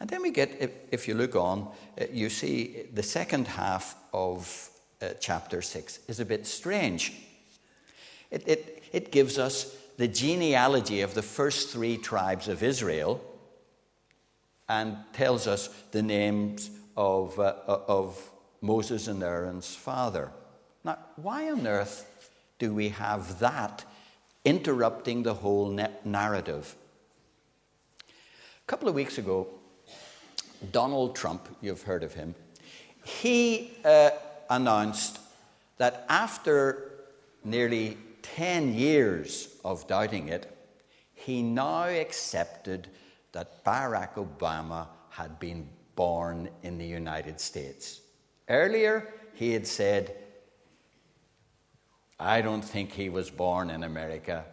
And 0.00 0.10
then 0.10 0.22
we 0.22 0.30
get, 0.30 0.78
if, 0.90 1.06
you 1.06 1.14
look 1.14 1.36
on, 1.36 1.68
uh, 2.00 2.06
you 2.12 2.28
see 2.28 2.86
the 2.92 3.04
second 3.04 3.46
half 3.46 3.94
of 4.12 4.68
uh, 5.00 5.10
chapter 5.20 5.62
6 5.62 6.00
is 6.08 6.18
a 6.18 6.24
bit 6.24 6.46
strange. 6.46 7.12
It, 8.30 8.42
it, 8.48 8.82
it 8.92 9.12
gives 9.12 9.38
us 9.38 9.76
the 9.98 10.08
genealogy 10.08 11.02
of 11.02 11.14
the 11.14 11.22
first 11.22 11.68
three 11.68 11.96
tribes 11.96 12.48
of 12.48 12.62
Israel 12.62 13.20
and 14.68 14.96
tells 15.12 15.46
us 15.46 15.68
the 15.92 16.02
names 16.02 16.70
of, 16.96 17.38
uh, 17.38 17.54
of 17.68 18.20
Moses 18.60 19.06
and 19.06 19.22
Aaron's 19.22 19.74
father. 19.74 20.32
Now, 20.84 20.98
why 21.16 21.50
on 21.50 21.66
earth 21.66 22.08
do 22.58 22.74
we 22.74 22.88
have 22.88 23.38
that 23.38 23.84
interrupting 24.44 25.22
the 25.22 25.34
whole 25.34 25.68
narrative? 26.04 26.74
A 28.08 28.66
couple 28.66 28.88
of 28.88 28.94
weeks 28.94 29.18
ago, 29.18 29.48
Donald 30.70 31.16
Trump, 31.16 31.48
you've 31.60 31.82
heard 31.82 32.02
of 32.02 32.14
him, 32.14 32.34
he 33.04 33.72
uh, 33.84 34.10
announced 34.50 35.18
that 35.78 36.04
after 36.08 36.92
nearly 37.44 37.98
10 38.22 38.74
years 38.74 39.56
of 39.64 39.86
doubting 39.88 40.28
it, 40.28 40.56
he 41.14 41.42
now 41.42 41.84
accepted 41.84 42.88
that 43.32 43.64
Barack 43.64 44.14
Obama 44.14 44.86
had 45.10 45.38
been 45.38 45.68
born 45.96 46.48
in 46.62 46.78
the 46.78 46.86
United 46.86 47.40
States. 47.40 48.00
Earlier, 48.48 49.12
he 49.34 49.52
had 49.52 49.66
said, 49.66 50.16
I 52.22 52.40
don't 52.40 52.64
think 52.64 52.92
he 52.92 53.08
was 53.08 53.30
born 53.30 53.70
in 53.70 53.82
America. 53.82 54.44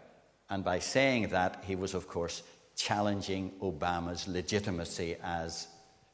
And 0.49 0.63
by 0.63 0.79
saying 0.79 1.29
that, 1.29 1.63
he 1.65 1.75
was, 1.75 1.93
of 1.93 2.07
course, 2.07 2.41
challenging 2.75 3.51
Obama's 3.61 4.27
legitimacy 4.27 5.17
as 5.23 5.67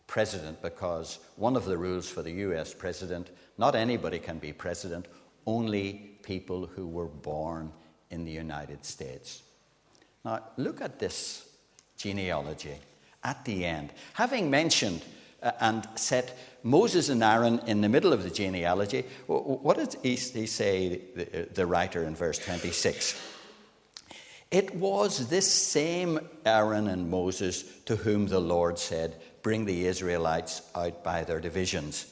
president 0.08 0.62
because 0.62 1.20
one 1.38 1.56
of 1.56 1.66
the 1.66 1.78
rules 1.78 2.10
for 2.10 2.22
the 2.22 2.32
US 2.32 2.74
president 2.74 3.30
not 3.58 3.76
anybody 3.76 4.20
can 4.20 4.38
be 4.38 4.52
president, 4.52 5.08
only 5.46 6.18
people 6.24 6.66
who 6.66 6.88
were 6.88 7.08
born 7.08 7.72
in 8.10 8.26
the 8.26 8.32
United 8.32 8.84
States. 8.84 9.44
Now, 10.24 10.44
look 10.58 10.82
at 10.82 11.00
this 11.00 11.48
genealogy 11.98 12.76
at 13.24 13.44
the 13.46 13.66
end. 13.66 13.92
Having 14.14 14.50
mentioned 14.50 15.02
and 15.60 15.88
set 15.96 16.38
Moses 16.64 17.10
and 17.10 17.24
Aaron 17.24 17.62
in 17.68 17.82
the 17.82 17.90
middle 17.90 18.14
of 18.14 18.24
the 18.24 18.30
genealogy. 18.30 19.04
What 19.28 19.78
does 19.78 19.96
he, 20.02 20.16
say, 20.16 21.02
the, 21.54 21.66
writer, 21.66 22.04
in 22.04 22.16
verse 22.16 22.40
26? 22.40 23.20
It 24.52 24.76
was 24.76 25.28
this 25.28 25.52
same 25.52 26.20
Aaron 26.46 26.88
and 26.88 27.10
Moses 27.10 27.64
to 27.86 27.96
whom 27.96 28.28
the 28.28 28.40
Lord 28.40 28.80
said, 28.80 29.16
Bring 29.42 29.66
the 29.66 29.86
Israelites 29.86 30.62
out 30.74 31.04
by 31.04 31.24
their 31.24 31.40
divisions. 31.40 32.08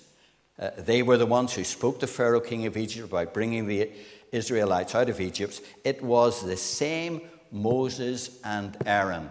Uh, 0.59 0.69
they 0.77 1.01
were 1.01 1.17
the 1.17 1.25
ones 1.25 1.53
who 1.53 1.63
spoke 1.63 1.99
to 1.99 2.07
Pharaoh, 2.07 2.39
king 2.39 2.65
of 2.67 2.77
Egypt, 2.77 3.09
about 3.09 3.33
bringing 3.33 3.65
the 3.65 3.89
Israelites 4.31 4.93
out 4.93 5.09
of 5.09 5.19
Egypt. 5.19 5.61
It 5.83 6.03
was 6.03 6.43
the 6.43 6.57
same 6.57 7.21
Moses 7.51 8.39
and 8.43 8.77
Aaron. 8.85 9.29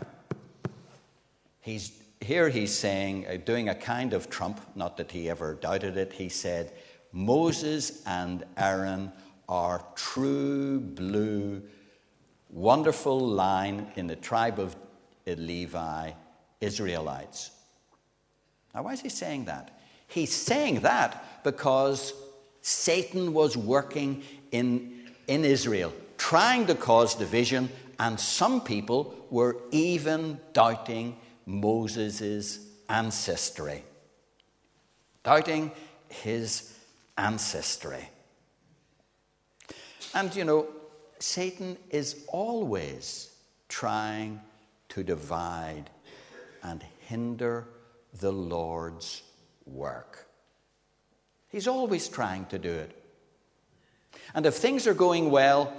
He's 1.61 1.93
here 2.23 2.49
he's 2.49 2.75
saying, 2.75 3.27
uh, 3.27 3.37
doing 3.45 3.69
a 3.69 3.75
kind 3.75 4.13
of 4.13 4.31
trump, 4.31 4.61
not 4.75 4.97
that 4.97 5.11
he 5.11 5.29
ever 5.29 5.55
doubted 5.55 5.97
it, 5.97 6.13
he 6.13 6.29
said, 6.29 6.73
Moses 7.13 8.03
and 8.07 8.45
Aaron 8.57 9.13
are 9.49 9.85
true 9.95 10.81
blue, 10.81 11.63
wonderful 12.49 13.19
line 13.21 13.91
in 13.97 14.07
the 14.07 14.17
tribe 14.17 14.59
of 14.59 14.77
Levi, 15.27 16.13
Israelites. 16.61 17.51
Now, 18.75 18.83
why 18.85 18.93
is 18.93 19.01
he 19.01 19.09
saying 19.09 19.45
that? 19.47 19.79
He's 20.09 20.33
saying 20.33 20.81
that 20.81 21.43
because 21.45 22.15
Satan 22.63 23.33
was 23.35 23.57
working 23.57 24.23
in, 24.53 25.11
in 25.27 25.45
Israel, 25.45 25.93
trying 26.17 26.67
to 26.67 26.75
cause 26.75 27.15
division, 27.15 27.69
and 27.99 28.19
some 28.19 28.61
people 28.61 29.15
were 29.31 29.57
even 29.71 30.41
doubting 30.53 31.17
Moses' 31.47 32.59
ancestry, 32.89 33.85
doubting 35.23 35.71
his 36.09 36.73
ancestry. 37.17 38.09
And 40.15 40.35
you 40.35 40.45
know, 40.45 40.67
Satan 41.19 41.77
is 41.91 42.25
always 42.29 43.33
trying 43.69 44.41
to 44.91 45.03
divide 45.03 45.89
and 46.63 46.85
hinder 47.01 47.67
the 48.21 48.33
Lord's 48.33 49.23
work. 49.65 50.27
He's 51.49 51.67
always 51.67 52.09
trying 52.09 52.47
to 52.47 52.59
do 52.59 52.71
it. 52.71 52.97
And 54.35 54.47
if 54.47 54.55
things 54.55 54.87
are 54.87 54.95
going 54.95 55.31
well, 55.31 55.73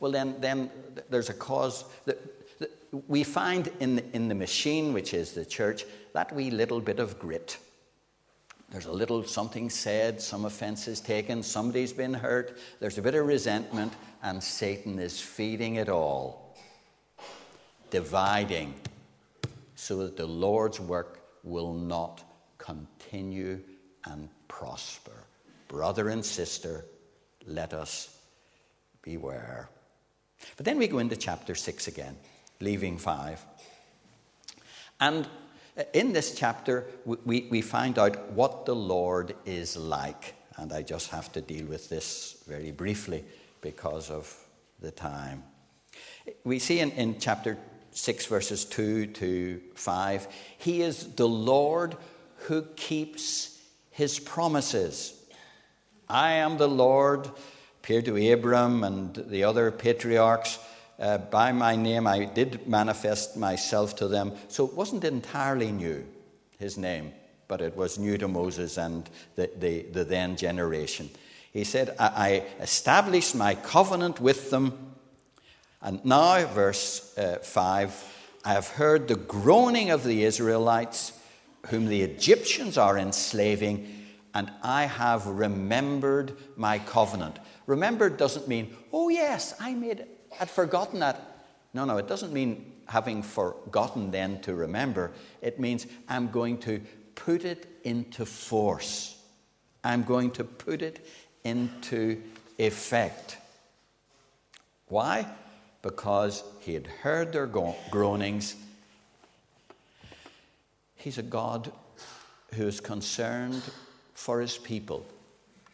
well, 0.00 0.12
then, 0.12 0.36
then 0.40 0.70
there's 1.08 1.30
a 1.30 1.34
cause. 1.34 1.84
That, 2.04 2.18
we 3.08 3.24
find 3.24 3.70
in 3.80 3.96
the, 3.96 4.04
in 4.14 4.28
the 4.28 4.34
machine, 4.34 4.92
which 4.92 5.14
is 5.14 5.32
the 5.32 5.44
church, 5.44 5.84
that 6.12 6.34
wee 6.34 6.50
little 6.50 6.80
bit 6.80 7.00
of 7.00 7.18
grit. 7.18 7.58
There's 8.70 8.86
a 8.86 8.92
little 8.92 9.24
something 9.24 9.70
said, 9.70 10.20
some 10.20 10.44
offense 10.44 10.88
is 10.88 11.00
taken, 11.00 11.42
somebody's 11.42 11.92
been 11.92 12.14
hurt, 12.14 12.58
there's 12.80 12.98
a 12.98 13.02
bit 13.02 13.14
of 13.14 13.26
resentment, 13.26 13.92
and 14.22 14.42
Satan 14.42 14.98
is 14.98 15.20
feeding 15.20 15.76
it 15.76 15.88
all, 15.88 16.56
dividing, 17.90 18.74
so 19.76 19.98
that 19.98 20.16
the 20.16 20.26
Lord's 20.26 20.80
work 20.80 21.20
will 21.42 21.72
not 21.72 22.22
continue 22.58 23.60
and 24.06 24.28
prosper. 24.48 25.24
Brother 25.68 26.08
and 26.08 26.24
sister, 26.24 26.84
let 27.46 27.74
us 27.74 28.18
beware. 29.02 29.68
But 30.56 30.64
then 30.64 30.78
we 30.78 30.88
go 30.88 30.98
into 30.98 31.16
chapter 31.16 31.54
6 31.54 31.88
again 31.88 32.16
leaving 32.60 32.98
five. 32.98 33.44
And 35.00 35.28
in 35.92 36.12
this 36.12 36.34
chapter, 36.34 36.86
we, 37.04 37.48
we 37.50 37.60
find 37.60 37.98
out 37.98 38.32
what 38.32 38.64
the 38.64 38.74
Lord 38.74 39.34
is 39.44 39.76
like. 39.76 40.34
And 40.56 40.72
I 40.72 40.82
just 40.82 41.10
have 41.10 41.32
to 41.32 41.40
deal 41.40 41.66
with 41.66 41.88
this 41.88 42.42
very 42.46 42.70
briefly 42.70 43.24
because 43.60 44.10
of 44.10 44.32
the 44.80 44.92
time. 44.92 45.42
We 46.44 46.58
see 46.58 46.80
in, 46.80 46.92
in 46.92 47.18
chapter 47.18 47.58
6, 47.90 48.26
verses 48.26 48.64
2 48.64 49.06
to 49.06 49.60
5, 49.74 50.28
He 50.58 50.82
is 50.82 51.14
the 51.14 51.28
Lord 51.28 51.96
who 52.36 52.62
keeps 52.76 53.58
His 53.90 54.20
promises. 54.20 55.14
I 56.08 56.32
am 56.32 56.56
the 56.56 56.68
Lord, 56.68 57.28
appeared 57.80 58.04
to 58.04 58.32
Abram 58.32 58.84
and 58.84 59.14
the 59.14 59.44
other 59.44 59.70
patriarchs 59.70 60.58
uh, 60.98 61.18
by 61.18 61.52
my 61.52 61.76
name 61.76 62.06
I 62.06 62.24
did 62.24 62.66
manifest 62.68 63.36
myself 63.36 63.96
to 63.96 64.08
them. 64.08 64.32
So 64.48 64.66
it 64.66 64.74
wasn't 64.74 65.04
entirely 65.04 65.72
new, 65.72 66.04
his 66.58 66.78
name, 66.78 67.12
but 67.48 67.60
it 67.60 67.76
was 67.76 67.98
new 67.98 68.18
to 68.18 68.28
Moses 68.28 68.76
and 68.76 69.08
the, 69.36 69.50
the, 69.58 69.82
the 69.82 70.04
then 70.04 70.36
generation. 70.36 71.10
He 71.52 71.64
said, 71.64 71.94
I, 72.00 72.44
established 72.60 73.34
my 73.36 73.54
covenant 73.54 74.20
with 74.20 74.50
them. 74.50 74.94
And 75.80 76.04
now, 76.04 76.44
verse 76.46 77.16
uh, 77.16 77.38
5 77.42 78.10
I 78.44 78.52
have 78.52 78.68
heard 78.68 79.08
the 79.08 79.16
groaning 79.16 79.90
of 79.90 80.04
the 80.04 80.24
Israelites, 80.24 81.12
whom 81.68 81.86
the 81.86 82.02
Egyptians 82.02 82.76
are 82.76 82.98
enslaving, 82.98 84.04
and 84.34 84.50
I 84.62 84.84
have 84.84 85.26
remembered 85.26 86.36
my 86.56 86.78
covenant. 86.80 87.38
Remembered 87.66 88.18
doesn't 88.18 88.48
mean, 88.48 88.76
oh, 88.92 89.08
yes, 89.08 89.54
I 89.58 89.74
made, 89.74 90.04
I'd 90.40 90.50
forgotten 90.50 91.00
that. 91.00 91.20
No, 91.72 91.84
no, 91.84 91.96
it 91.96 92.06
doesn't 92.06 92.32
mean 92.32 92.72
having 92.86 93.22
forgotten 93.22 94.10
then 94.10 94.40
to 94.42 94.54
remember. 94.54 95.12
It 95.42 95.58
means 95.58 95.86
I'm 96.08 96.30
going 96.30 96.58
to 96.58 96.80
put 97.14 97.44
it 97.44 97.66
into 97.84 98.26
force. 98.26 99.16
I'm 99.82 100.04
going 100.04 100.30
to 100.32 100.44
put 100.44 100.82
it 100.82 101.06
into 101.44 102.22
effect. 102.58 103.38
Why? 104.88 105.26
Because 105.82 106.42
he 106.60 106.74
had 106.74 106.86
heard 106.86 107.32
their 107.32 107.46
groanings. 107.46 108.56
He's 110.96 111.18
a 111.18 111.22
God 111.22 111.70
who 112.54 112.66
is 112.66 112.80
concerned 112.80 113.62
for 114.14 114.40
his 114.40 114.56
people. 114.56 115.04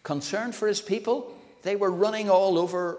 Concerned 0.02 0.54
for 0.54 0.66
his 0.66 0.80
people? 0.80 1.34
They 1.62 1.76
were 1.76 1.90
running 1.90 2.30
all 2.30 2.58
over 2.58 2.98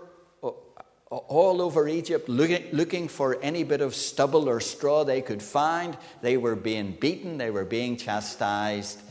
all 1.12 1.62
over 1.62 1.89
Egypt 1.89 2.30
looking, 2.30 3.08
for 3.10 3.38
any 3.41 3.63
bit 3.63 3.82
of 3.82 3.93
stubble 3.93 4.47
or 4.47 4.62
straw 4.62 5.04
they 5.04 5.21
could 5.21 5.43
find. 5.43 5.97
They 6.21 6.38
were 6.38 6.56
being 6.56 6.93
beaten, 6.93 7.38
they 7.38 7.52
were 7.52 7.65
being 7.65 7.97
chastised. 7.97 9.02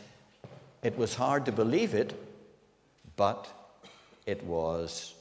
It 0.83 0.97
was 0.97 1.15
hard 1.15 1.45
to 1.45 1.53
believe 1.53 1.93
it, 1.93 2.15
but 3.17 3.47
it 4.25 4.43
was 4.45 5.15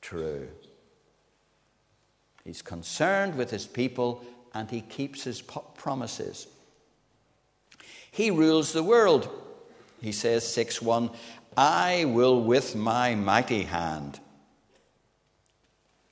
true. 0.00 0.48
He's 2.44 2.62
concerned 2.62 3.36
with 3.36 3.50
his 3.50 3.66
people 3.66 4.24
and 4.54 4.70
he 4.70 4.80
keeps 4.80 5.22
his 5.24 5.42
promises. 5.42 6.46
He 8.10 8.30
rules 8.30 8.72
the 8.72 8.82
world. 8.82 9.28
He 10.00 10.12
says, 10.12 10.50
6 10.50 10.80
1, 10.80 11.10
I 11.58 12.06
will 12.06 12.40
with 12.42 12.74
my 12.74 13.14
mighty 13.14 13.64
hand 13.64 14.20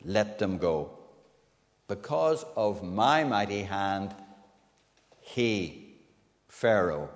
let 0.04 0.38
them 0.38 0.58
go. 0.58 0.90
Because 1.88 2.44
of 2.56 2.82
my 2.82 3.24
mighty 3.24 3.62
hand, 3.62 4.14
he, 5.20 5.96
Pharaoh, 6.48 7.10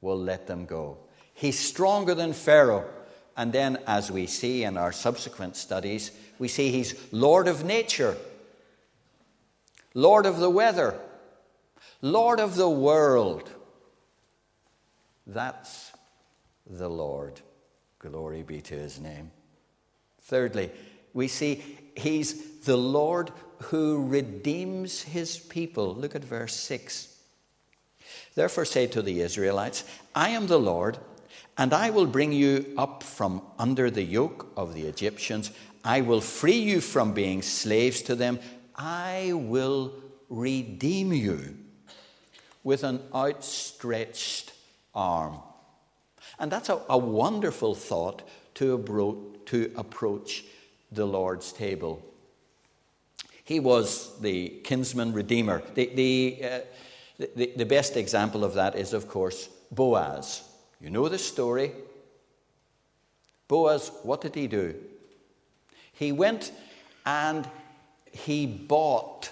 will 0.00 0.18
let 0.18 0.46
them 0.46 0.66
go. 0.66 0.98
He's 1.32 1.58
stronger 1.58 2.14
than 2.14 2.32
Pharaoh. 2.32 2.88
And 3.36 3.52
then, 3.52 3.78
as 3.86 4.10
we 4.10 4.26
see 4.26 4.62
in 4.62 4.76
our 4.76 4.92
subsequent 4.92 5.56
studies, 5.56 6.12
we 6.38 6.46
see 6.46 6.70
he's 6.70 6.94
Lord 7.12 7.48
of 7.48 7.64
nature, 7.64 8.16
Lord 9.92 10.26
of 10.26 10.38
the 10.38 10.50
weather, 10.50 10.94
Lord 12.00 12.38
of 12.38 12.54
the 12.54 12.68
world. 12.68 13.50
That's 15.26 15.92
the 16.66 16.88
Lord. 16.88 17.40
Glory 17.98 18.42
be 18.42 18.60
to 18.60 18.74
his 18.74 19.00
name. 19.00 19.30
Thirdly, 20.20 20.70
we 21.12 21.28
see 21.28 21.62
he's 21.96 22.60
the 22.60 22.76
Lord 22.76 23.30
who 23.62 24.06
redeems 24.06 25.02
his 25.02 25.38
people. 25.38 25.94
Look 25.94 26.14
at 26.14 26.24
verse 26.24 26.54
6. 26.54 27.08
Therefore, 28.34 28.64
say 28.64 28.86
to 28.88 29.02
the 29.02 29.20
Israelites, 29.20 29.84
I 30.14 30.30
am 30.30 30.46
the 30.46 30.58
Lord, 30.58 30.98
and 31.56 31.72
I 31.72 31.90
will 31.90 32.06
bring 32.06 32.32
you 32.32 32.74
up 32.76 33.02
from 33.02 33.42
under 33.58 33.90
the 33.90 34.02
yoke 34.02 34.52
of 34.56 34.74
the 34.74 34.86
Egyptians. 34.86 35.50
I 35.84 36.00
will 36.00 36.20
free 36.20 36.58
you 36.58 36.80
from 36.80 37.12
being 37.12 37.42
slaves 37.42 38.02
to 38.02 38.14
them. 38.14 38.40
I 38.74 39.32
will 39.34 39.94
redeem 40.28 41.12
you 41.12 41.56
with 42.64 42.82
an 42.82 43.00
outstretched 43.14 44.52
arm. 44.94 45.38
And 46.38 46.50
that's 46.50 46.70
a, 46.70 46.80
a 46.88 46.98
wonderful 46.98 47.74
thought 47.74 48.22
to, 48.54 48.74
abro- 48.74 49.22
to 49.46 49.72
approach 49.76 50.44
the 50.94 51.06
Lord's 51.06 51.52
table. 51.52 52.02
He 53.44 53.60
was 53.60 54.18
the 54.20 54.48
kinsman 54.64 55.12
redeemer. 55.12 55.62
The, 55.74 55.90
the, 55.94 56.38
uh, 56.42 56.60
the, 57.18 57.52
the 57.56 57.66
best 57.66 57.96
example 57.96 58.44
of 58.44 58.54
that 58.54 58.74
is, 58.74 58.92
of 58.94 59.08
course, 59.08 59.48
Boaz. 59.70 60.42
You 60.80 60.90
know 60.90 61.08
the 61.08 61.18
story. 61.18 61.72
Boaz, 63.48 63.90
what 64.02 64.20
did 64.22 64.34
he 64.34 64.46
do? 64.46 64.74
He 65.92 66.10
went 66.12 66.52
and 67.04 67.48
he 68.10 68.46
bought 68.46 69.30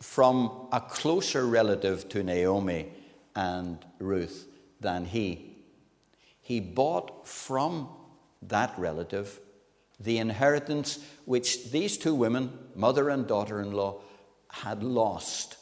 from 0.00 0.68
a 0.72 0.80
closer 0.80 1.46
relative 1.46 2.08
to 2.08 2.22
Naomi 2.22 2.88
and 3.36 3.78
Ruth 3.98 4.46
than 4.80 5.04
he. 5.04 5.52
He 6.42 6.60
bought 6.60 7.26
from 7.26 7.88
that 8.42 8.74
relative 8.78 9.40
the 10.00 10.18
inheritance 10.18 10.98
which 11.24 11.70
these 11.70 11.98
two 11.98 12.14
women, 12.14 12.56
mother 12.74 13.08
and 13.08 13.26
daughter 13.26 13.60
in 13.60 13.72
law, 13.72 14.00
had 14.48 14.82
lost 14.82 15.56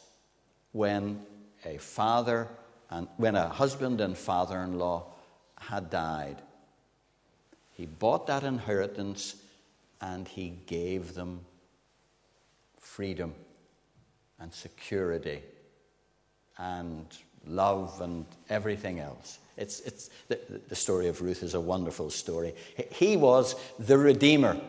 when 0.71 1.21
a 1.65 1.77
father 1.77 2.47
and 2.89 3.07
when 3.17 3.35
a 3.35 3.49
husband 3.49 3.99
and 3.99 4.17
father 4.17 4.59
in 4.59 4.77
law 4.77 5.05
had 5.59 5.89
died. 5.89 6.41
He 7.73 7.85
bought 7.85 8.27
that 8.27 8.43
inheritance 8.43 9.35
and 10.01 10.27
he 10.27 10.59
gave 10.65 11.13
them 11.13 11.41
freedom 12.79 13.33
and 14.39 14.53
security 14.53 15.41
and 16.57 17.05
love 17.45 18.01
and 18.01 18.25
everything 18.49 18.99
else. 18.99 19.39
It's, 19.57 19.79
it's, 19.81 20.09
the, 20.27 20.39
the 20.69 20.75
story 20.75 21.07
of 21.07 21.21
Ruth 21.21 21.43
is 21.43 21.55
a 21.55 21.59
wonderful 21.59 22.09
story. 22.09 22.53
He 22.91 23.17
was 23.17 23.55
the 23.79 23.97
Redeemer. 23.97 24.59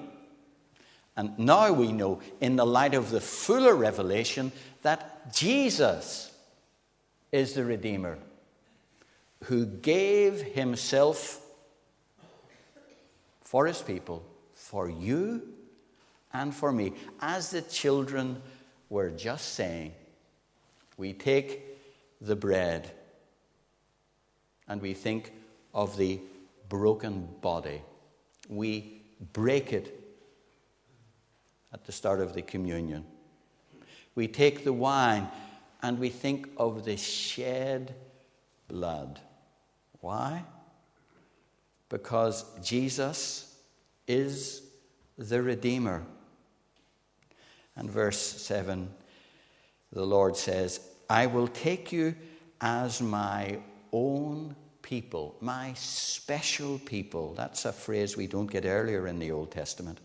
And 1.17 1.39
now 1.39 1.73
we 1.73 1.93
know, 1.93 2.21
in 2.41 2.57
the 2.57 2.65
light 2.65 2.95
of 2.95 3.11
the 3.11 3.21
fuller 3.21 3.75
revelation, 3.75 4.53
that 4.83 5.35
Jesus 5.35 6.33
is 7.33 7.53
the 7.53 7.65
Redeemer 7.65 8.19
who 9.45 9.67
gave 9.67 10.41
himself 10.41 11.45
for 13.43 13.67
his 13.67 13.81
people, 13.83 14.25
for 14.55 14.89
you 14.89 15.43
and 16.33 16.55
for 16.55 16.73
me. 16.73 16.93
As 17.21 17.51
the 17.51 17.63
children 17.63 18.41
were 18.89 19.11
just 19.11 19.55
saying, 19.55 19.93
we 20.97 21.13
take 21.13 21.63
the 22.21 22.37
bread 22.37 22.91
and 24.69 24.81
we 24.81 24.95
think 24.95 25.33
of 25.75 25.97
the 25.97 26.21
broken 26.69 27.29
body. 27.41 27.83
We 28.49 29.03
break 29.33 29.73
it 29.73 29.99
at 31.73 31.85
the 31.85 31.93
start 31.93 32.21
of 32.21 32.35
the 32.35 32.43
communion. 32.43 33.05
We 34.15 34.29
take 34.29 34.65
the 34.65 34.73
wine 34.73 35.29
and 35.83 35.99
we 35.99 36.09
think 36.09 36.49
of 36.57 36.85
the 36.85 36.97
shed 36.97 37.95
blood. 38.69 39.21
Why? 40.01 40.45
Because 41.89 42.45
Jesus 42.63 43.57
is 44.07 44.63
the 45.17 45.43
Redeemer. 45.43 46.05
And 47.77 47.91
verse 47.91 48.19
7, 48.19 48.91
the 49.93 50.05
Lord 50.05 50.37
says, 50.37 50.81
I 51.09 51.27
will 51.27 51.49
take 51.49 51.93
you 51.93 52.15
as 52.61 53.01
my 53.01 53.59
own 53.93 54.55
people, 54.83 55.37
my 55.41 55.73
special 55.75 56.79
people. 56.81 57.35
That's 57.35 57.65
a 57.65 57.73
phrase 57.73 58.17
we 58.17 58.27
don't 58.27 58.51
get 58.51 58.65
earlier 58.65 59.07
in 59.07 59.19
the 59.19 59.31
Old 59.31 59.51
Testament. 59.51 60.01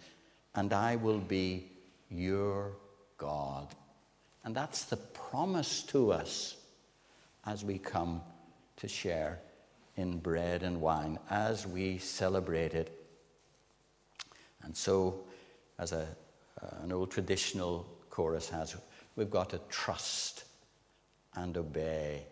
And 0.55 0.73
I 0.73 0.95
will 0.97 1.19
be 1.19 1.71
your 2.09 2.73
God. 3.17 3.73
And 4.43 4.53
that's 4.53 4.83
the 4.83 4.97
promise 4.97 5.83
to 5.83 6.11
us 6.11 6.57
as 7.45 7.63
we 7.63 7.77
come 7.77 8.21
to 8.77 8.87
share 8.87 9.39
in 9.95 10.19
bread 10.19 10.63
and 10.63 10.81
wine, 10.81 11.19
as 11.29 11.65
we 11.67 11.97
celebrate 11.97 12.73
it. 12.73 12.91
And 14.63 14.75
so, 14.75 15.23
as 15.77 15.91
a, 15.91 16.07
uh, 16.61 16.67
an 16.83 16.91
old 16.91 17.11
traditional 17.11 17.85
chorus 18.09 18.49
has, 18.49 18.75
we've 19.15 19.29
got 19.29 19.49
to 19.51 19.59
trust 19.69 20.45
and 21.35 21.55
obey 21.57 22.25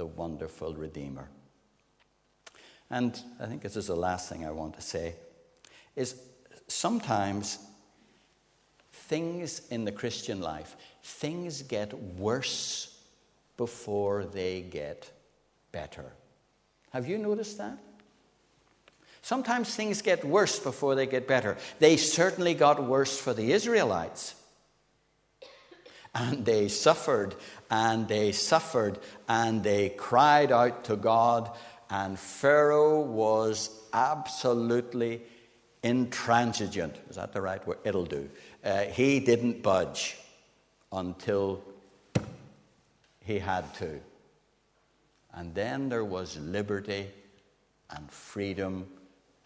the 0.00 0.06
wonderful 0.06 0.72
Redeemer. 0.72 1.28
And 2.90 3.20
I 3.38 3.44
think 3.44 3.60
this 3.60 3.76
is 3.76 3.88
the 3.88 3.94
last 3.94 4.30
thing 4.30 4.46
I 4.46 4.50
want 4.50 4.72
to 4.76 4.80
say 4.80 5.14
is 5.94 6.14
sometimes 6.68 7.58
things 8.92 9.60
in 9.68 9.84
the 9.84 9.92
Christian 9.92 10.40
life, 10.40 10.74
things 11.02 11.60
get 11.60 11.92
worse 11.92 12.98
before 13.58 14.24
they 14.24 14.62
get 14.62 15.12
better. 15.70 16.10
Have 16.94 17.06
you 17.06 17.18
noticed 17.18 17.58
that? 17.58 17.76
Sometimes 19.20 19.74
things 19.74 20.00
get 20.00 20.24
worse 20.24 20.58
before 20.58 20.94
they 20.94 21.04
get 21.04 21.28
better. 21.28 21.58
They 21.78 21.98
certainly 21.98 22.54
got 22.54 22.82
worse 22.82 23.18
for 23.18 23.34
the 23.34 23.52
Israelites. 23.52 24.34
And 26.14 26.44
they 26.44 26.68
suffered 26.68 27.36
and 27.70 28.08
they 28.08 28.32
suffered 28.32 28.98
and 29.28 29.62
they 29.62 29.90
cried 29.90 30.50
out 30.50 30.84
to 30.84 30.96
God, 30.96 31.50
and 31.88 32.18
Pharaoh 32.18 33.00
was 33.00 33.70
absolutely 33.92 35.22
intransigent. 35.82 36.96
Is 37.08 37.16
that 37.16 37.32
the 37.32 37.40
right 37.40 37.64
word? 37.66 37.78
It'll 37.84 38.04
do. 38.04 38.28
Uh, 38.64 38.84
he 38.84 39.20
didn't 39.20 39.62
budge 39.62 40.18
until 40.92 41.62
he 43.24 43.38
had 43.38 43.72
to. 43.74 44.00
And 45.32 45.54
then 45.54 45.88
there 45.88 46.04
was 46.04 46.36
liberty 46.38 47.06
and 47.90 48.10
freedom 48.10 48.86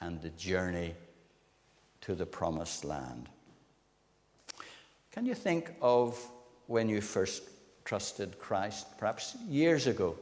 and 0.00 0.20
the 0.22 0.30
journey 0.30 0.94
to 2.02 2.14
the 2.14 2.26
promised 2.26 2.84
land. 2.84 3.28
Can 5.12 5.26
you 5.26 5.34
think 5.34 5.72
of 5.80 6.18
when 6.66 6.88
you 6.88 7.00
first 7.00 7.42
trusted 7.84 8.38
Christ, 8.38 8.86
perhaps 8.98 9.36
years 9.48 9.86
ago? 9.86 10.16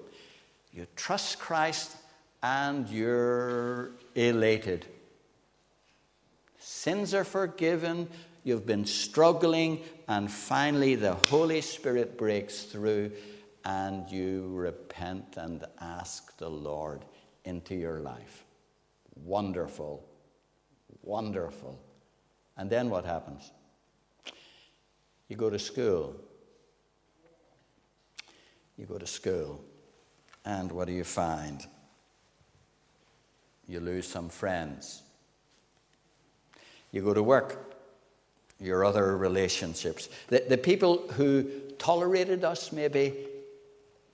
You 0.72 0.86
trust 0.96 1.38
Christ 1.38 1.96
and 2.42 2.88
you're 2.88 3.90
elated. 4.14 4.86
Sins 6.58 7.14
are 7.14 7.24
forgiven, 7.24 8.08
you've 8.44 8.66
been 8.66 8.86
struggling, 8.86 9.82
and 10.08 10.30
finally 10.30 10.94
the 10.94 11.16
Holy 11.28 11.60
Spirit 11.60 12.16
breaks 12.16 12.62
through 12.62 13.12
and 13.64 14.08
you 14.10 14.48
repent 14.54 15.36
and 15.36 15.64
ask 15.80 16.36
the 16.38 16.48
Lord 16.48 17.04
into 17.44 17.74
your 17.74 18.00
life. 18.00 18.44
Wonderful. 19.14 20.04
Wonderful. 21.02 21.80
And 22.56 22.68
then 22.70 22.90
what 22.90 23.04
happens? 23.04 23.50
You 25.28 25.36
go 25.36 25.50
to 25.50 25.58
school. 25.58 26.16
You 28.82 28.88
go 28.88 28.98
to 28.98 29.06
school. 29.06 29.62
And 30.44 30.72
what 30.72 30.88
do 30.88 30.92
you 30.92 31.04
find? 31.04 31.64
You 33.68 33.78
lose 33.78 34.08
some 34.08 34.28
friends. 34.28 35.02
You 36.90 37.02
go 37.02 37.14
to 37.14 37.22
work. 37.22 37.76
Your 38.58 38.84
other 38.84 39.16
relationships. 39.16 40.08
The, 40.26 40.44
the 40.48 40.58
people 40.58 41.06
who 41.12 41.44
tolerated 41.78 42.42
us 42.42 42.72
maybe 42.72 43.28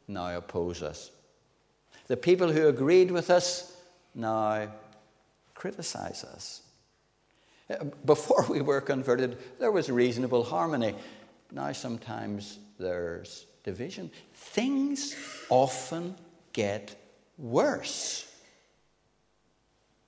now 0.06 0.36
oppose 0.36 0.82
us. 0.82 1.12
The 2.08 2.18
people 2.18 2.52
who 2.52 2.68
agreed 2.68 3.10
with 3.10 3.30
us 3.30 3.74
now 4.14 4.68
criticize 5.54 6.24
us. 6.24 6.60
Before 8.04 8.44
we 8.50 8.60
were 8.60 8.82
converted, 8.82 9.38
there 9.58 9.72
was 9.72 9.90
reasonable 9.90 10.44
harmony. 10.44 10.94
Now, 11.52 11.72
sometimes 11.72 12.58
there's 12.78 13.46
division. 13.68 14.10
Things 14.34 15.14
often 15.50 16.14
get 16.54 16.96
worse 17.36 18.26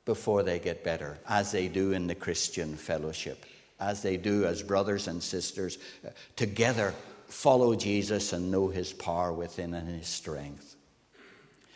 before 0.06 0.42
they 0.42 0.58
get 0.58 0.82
better, 0.82 1.18
as 1.28 1.52
they 1.52 1.68
do 1.68 1.92
in 1.92 2.06
the 2.06 2.14
Christian 2.14 2.74
fellowship, 2.74 3.44
as 3.78 4.00
they 4.00 4.16
do 4.16 4.46
as 4.46 4.62
brothers 4.62 5.08
and 5.08 5.22
sisters 5.22 5.76
uh, 6.06 6.08
together 6.36 6.94
follow 7.28 7.76
Jesus 7.76 8.32
and 8.32 8.50
know 8.50 8.68
his 8.68 8.94
power 8.94 9.30
within 9.32 9.74
and 9.74 9.88
his 9.88 10.08
strength. 10.08 10.76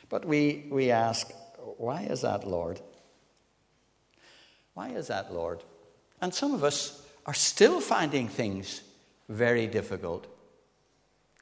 But 0.09 0.25
we, 0.25 0.67
we 0.71 0.91
ask, 0.91 1.31
why 1.77 2.03
is 2.03 2.23
that, 2.23 2.49
Lord? 2.49 2.81
Why 4.73 4.89
is 4.89 5.09
that, 5.09 5.33
Lord? 5.33 5.63
And 6.23 6.33
some 6.33 6.55
of 6.55 6.65
us 6.65 7.07
are 7.27 7.35
still 7.35 7.81
finding 7.81 8.29
things 8.29 8.81
very 9.29 9.67
difficult. 9.67 10.27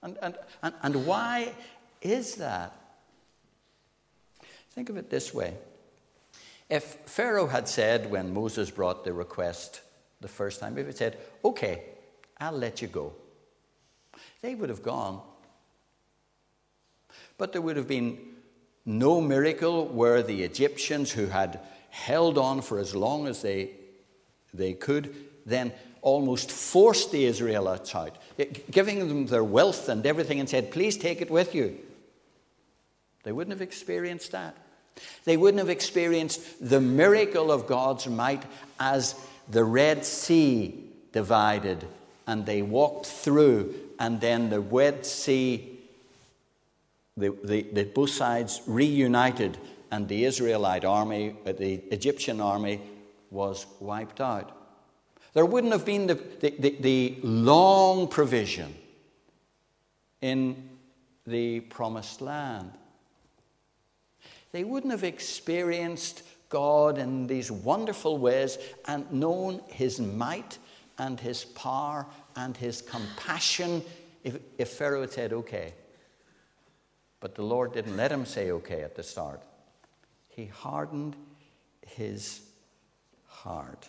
And, 0.02 0.18
and, 0.22 0.36
and, 0.62 0.74
and 0.82 1.06
why 1.06 1.52
is 2.00 2.36
that? 2.36 2.74
Think 4.72 4.88
of 4.88 4.96
it 4.96 5.10
this 5.10 5.32
way. 5.32 5.54
If 6.68 6.84
Pharaoh 7.04 7.46
had 7.46 7.68
said, 7.68 8.10
when 8.10 8.32
Moses 8.32 8.70
brought 8.70 9.04
the 9.04 9.12
request 9.12 9.82
the 10.20 10.28
first 10.28 10.60
time, 10.60 10.78
if 10.78 10.86
he 10.86 10.92
said, 10.92 11.18
Okay, 11.44 11.84
I'll 12.40 12.52
let 12.52 12.80
you 12.80 12.88
go, 12.88 13.12
they 14.40 14.54
would 14.54 14.70
have 14.70 14.82
gone. 14.82 15.20
But 17.36 17.52
there 17.52 17.60
would 17.60 17.76
have 17.76 17.88
been 17.88 18.18
no 18.84 19.20
miracle 19.20 19.86
where 19.86 20.22
the 20.22 20.42
Egyptians, 20.42 21.12
who 21.12 21.26
had 21.26 21.60
held 21.90 22.38
on 22.38 22.62
for 22.62 22.78
as 22.78 22.94
long 22.94 23.26
as 23.26 23.42
they, 23.42 23.70
they 24.54 24.72
could, 24.72 25.14
then 25.44 25.72
almost 26.02 26.50
forced 26.50 27.12
the 27.12 27.24
Israelites 27.24 27.94
out, 27.94 28.16
giving 28.70 29.08
them 29.08 29.26
their 29.26 29.44
wealth 29.44 29.88
and 29.88 30.04
everything, 30.04 30.40
and 30.40 30.48
said, 30.48 30.70
Please 30.70 30.96
take 30.96 31.22
it 31.22 31.30
with 31.30 31.54
you. 31.54 31.78
They 33.22 33.32
wouldn't 33.32 33.52
have 33.52 33.62
experienced 33.62 34.32
that. 34.32 34.56
They 35.24 35.36
wouldn't 35.36 35.60
have 35.60 35.70
experienced 35.70 36.68
the 36.68 36.80
miracle 36.80 37.50
of 37.50 37.66
God's 37.66 38.06
might 38.06 38.42
as 38.78 39.14
the 39.48 39.64
Red 39.64 40.04
Sea 40.04 40.84
divided 41.12 41.86
and 42.26 42.46
they 42.46 42.62
walked 42.62 43.06
through, 43.06 43.74
and 43.98 44.20
then 44.20 44.48
the 44.48 44.60
Red 44.60 45.04
Sea 45.04 45.72
the, 47.16 47.36
the, 47.44 47.62
the, 47.62 47.84
both 47.84 48.10
sides 48.10 48.62
reunited, 48.66 49.58
and 49.90 50.08
the 50.08 50.24
Israelite 50.24 50.84
army, 50.84 51.36
uh, 51.44 51.52
the 51.52 51.74
Egyptian 51.90 52.40
army, 52.40 52.80
was 53.30 53.66
wiped 53.80 54.20
out. 54.20 54.56
There 55.34 55.46
wouldn't 55.46 55.72
have 55.72 55.84
been 55.84 56.06
the, 56.06 56.14
the, 56.14 56.76
the 56.80 57.18
long 57.22 58.08
provision 58.08 58.74
in 60.20 60.68
the 61.26 61.60
promised 61.60 62.20
land. 62.20 62.72
They 64.52 64.64
wouldn't 64.64 64.92
have 64.92 65.04
experienced 65.04 66.22
God 66.48 66.98
in 66.98 67.26
these 67.26 67.50
wonderful 67.50 68.18
ways 68.18 68.58
and 68.86 69.10
known 69.10 69.62
His 69.68 70.00
might 70.00 70.58
and 70.98 71.18
His 71.18 71.44
power 71.44 72.06
and 72.36 72.56
His 72.56 72.82
compassion 72.82 73.82
if, 74.24 74.38
if 74.58 74.68
Pharaoh 74.70 75.00
had 75.00 75.12
said, 75.12 75.32
okay, 75.32 75.74
but 77.20 77.34
the 77.34 77.42
Lord 77.42 77.72
didn't 77.72 77.96
let 77.96 78.10
him 78.10 78.24
say 78.24 78.50
okay 78.52 78.82
at 78.82 78.94
the 78.94 79.02
start. 79.02 79.42
He 80.28 80.46
hardened 80.46 81.16
his 81.86 82.42
heart. 83.26 83.88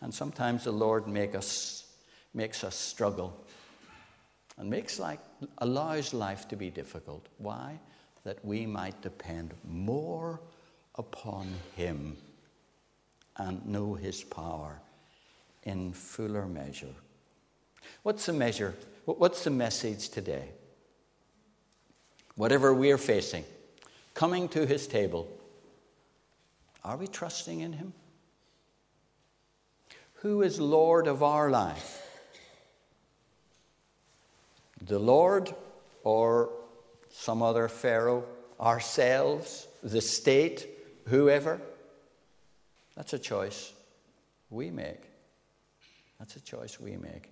And 0.00 0.12
sometimes 0.12 0.64
the 0.64 0.72
Lord 0.72 1.06
make 1.06 1.34
us, 1.34 1.86
makes 2.34 2.64
us 2.64 2.74
struggle 2.74 3.36
and 4.56 4.68
makes 4.70 4.98
like, 4.98 5.20
allows 5.58 6.14
life 6.14 6.48
to 6.48 6.56
be 6.56 6.70
difficult. 6.70 7.26
Why? 7.38 7.78
That 8.24 8.44
we 8.44 8.66
might 8.66 9.00
depend 9.02 9.54
more 9.64 10.40
upon 10.96 11.48
Him 11.76 12.16
and 13.36 13.64
know 13.66 13.94
His 13.94 14.22
power 14.22 14.80
in 15.64 15.92
fuller 15.92 16.46
measure. 16.46 16.94
What's 18.02 18.26
the 18.26 18.32
measure? 18.32 18.74
What's 19.04 19.44
the 19.44 19.50
message 19.50 20.08
today? 20.08 20.50
whatever 22.40 22.72
we 22.72 22.90
are 22.90 22.96
facing, 22.96 23.44
coming 24.14 24.48
to 24.48 24.64
his 24.64 24.86
table, 24.86 25.28
are 26.82 26.96
we 26.96 27.06
trusting 27.06 27.60
in 27.60 27.74
him? 27.74 27.92
Who 30.20 30.42
is 30.42 30.60
Lord 30.60 31.06
of 31.06 31.22
our 31.22 31.50
life? 31.50 32.06
The 34.82 34.98
Lord 34.98 35.54
or 36.04 36.50
some 37.10 37.42
other 37.42 37.68
Pharaoh, 37.68 38.24
ourselves, 38.60 39.66
the 39.82 40.00
state, 40.02 40.68
whoever? 41.06 41.60
That's 42.96 43.14
a 43.14 43.18
choice 43.18 43.72
we 44.50 44.70
make. 44.70 45.02
That's 46.18 46.36
a 46.36 46.40
choice 46.40 46.78
we 46.78 46.98
make. 46.98 47.30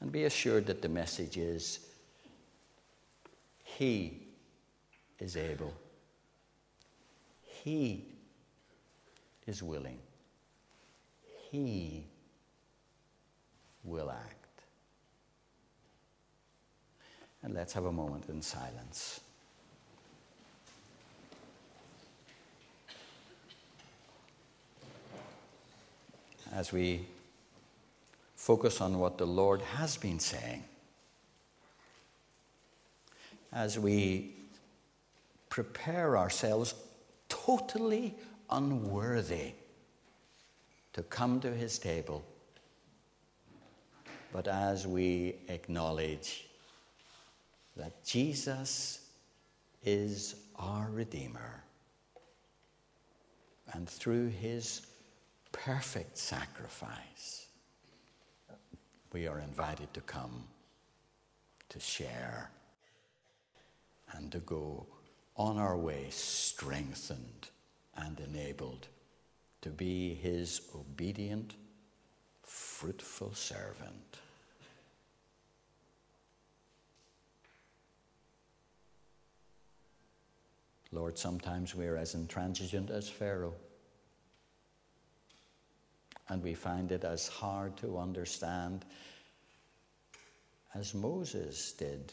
And 0.00 0.10
be 0.10 0.24
assured 0.24 0.66
that 0.66 0.82
the 0.82 0.88
message 0.88 1.36
is 1.36 1.78
he 3.62 4.26
is 5.20 5.36
able. 5.36 5.72
He 7.62 8.04
is 9.46 9.62
willing. 9.62 9.98
He 11.50 12.04
will 13.84 14.10
act. 14.10 14.34
And 17.42 17.54
let's 17.54 17.72
have 17.72 17.84
a 17.84 17.92
moment 17.92 18.28
in 18.28 18.42
silence. 18.42 19.20
As 26.52 26.72
we 26.72 27.06
focus 28.34 28.80
on 28.80 28.98
what 28.98 29.18
the 29.18 29.26
Lord 29.26 29.60
has 29.60 29.96
been 29.96 30.18
saying 30.18 30.64
as 33.52 33.78
we 33.78 34.34
prepare 35.48 36.16
ourselves 36.16 36.74
totally 37.28 38.14
unworthy 38.50 39.52
to 40.92 41.02
come 41.02 41.40
to 41.40 41.52
his 41.52 41.78
table. 41.78 42.24
But 44.32 44.48
as 44.48 44.86
we 44.86 45.36
acknowledge 45.48 46.48
that 47.76 48.04
Jesus 48.04 49.08
is 49.84 50.36
our 50.56 50.88
Redeemer, 50.90 51.62
and 53.72 53.88
through 53.88 54.28
his 54.28 54.82
perfect 55.52 56.18
sacrifice, 56.18 57.46
we 59.12 59.26
are 59.26 59.40
invited 59.40 59.92
to 59.94 60.00
come, 60.02 60.44
to 61.68 61.80
share, 61.80 62.50
and 64.12 64.30
to 64.32 64.38
go 64.38 64.86
on 65.36 65.58
our 65.58 65.76
way 65.76 66.06
strengthened 66.10 67.48
and 67.96 68.20
enabled 68.20 68.88
to 69.68 69.74
be 69.74 70.14
his 70.14 70.62
obedient, 70.74 71.54
fruitful 72.42 73.34
servant. 73.34 74.16
Lord, 80.90 81.18
sometimes 81.18 81.74
we 81.74 81.84
are 81.84 81.98
as 81.98 82.14
intransigent 82.14 82.88
as 82.88 83.10
Pharaoh. 83.10 83.52
And 86.30 86.42
we 86.42 86.54
find 86.54 86.90
it 86.90 87.04
as 87.04 87.28
hard 87.28 87.76
to 87.78 87.98
understand 87.98 88.86
as 90.74 90.94
Moses 90.94 91.72
did 91.72 92.10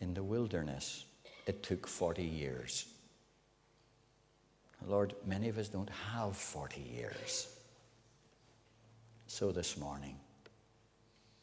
in 0.00 0.12
the 0.12 0.24
wilderness. 0.24 1.04
It 1.46 1.62
took 1.62 1.86
40 1.86 2.24
years. 2.24 2.86
Lord, 4.86 5.14
many 5.26 5.48
of 5.48 5.58
us 5.58 5.68
don't 5.68 5.90
have 6.12 6.36
40 6.36 6.80
years. 6.80 7.56
So 9.26 9.52
this 9.52 9.76
morning, 9.76 10.16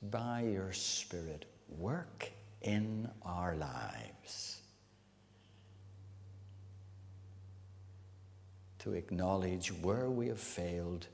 by 0.02 0.42
your 0.42 0.74
Spirit, 0.74 1.46
work 1.70 2.30
in 2.62 3.10
our 3.24 3.56
lives 3.56 4.62
to 8.80 8.94
acknowledge 8.94 9.72
where 9.82 10.10
we 10.10 10.28
have 10.28 10.40
failed, 10.40 11.08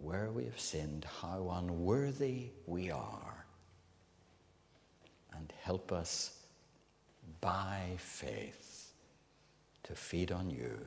where 0.00 0.30
we 0.30 0.44
have 0.44 0.58
sinned, 0.58 1.06
how 1.20 1.50
unworthy 1.58 2.50
we 2.66 2.90
are, 2.90 3.46
and 5.36 5.52
help 5.62 5.92
us 5.92 6.38
by 7.40 7.82
faith 7.96 8.92
to 9.84 9.94
feed 9.94 10.32
on 10.32 10.50
you 10.50 10.78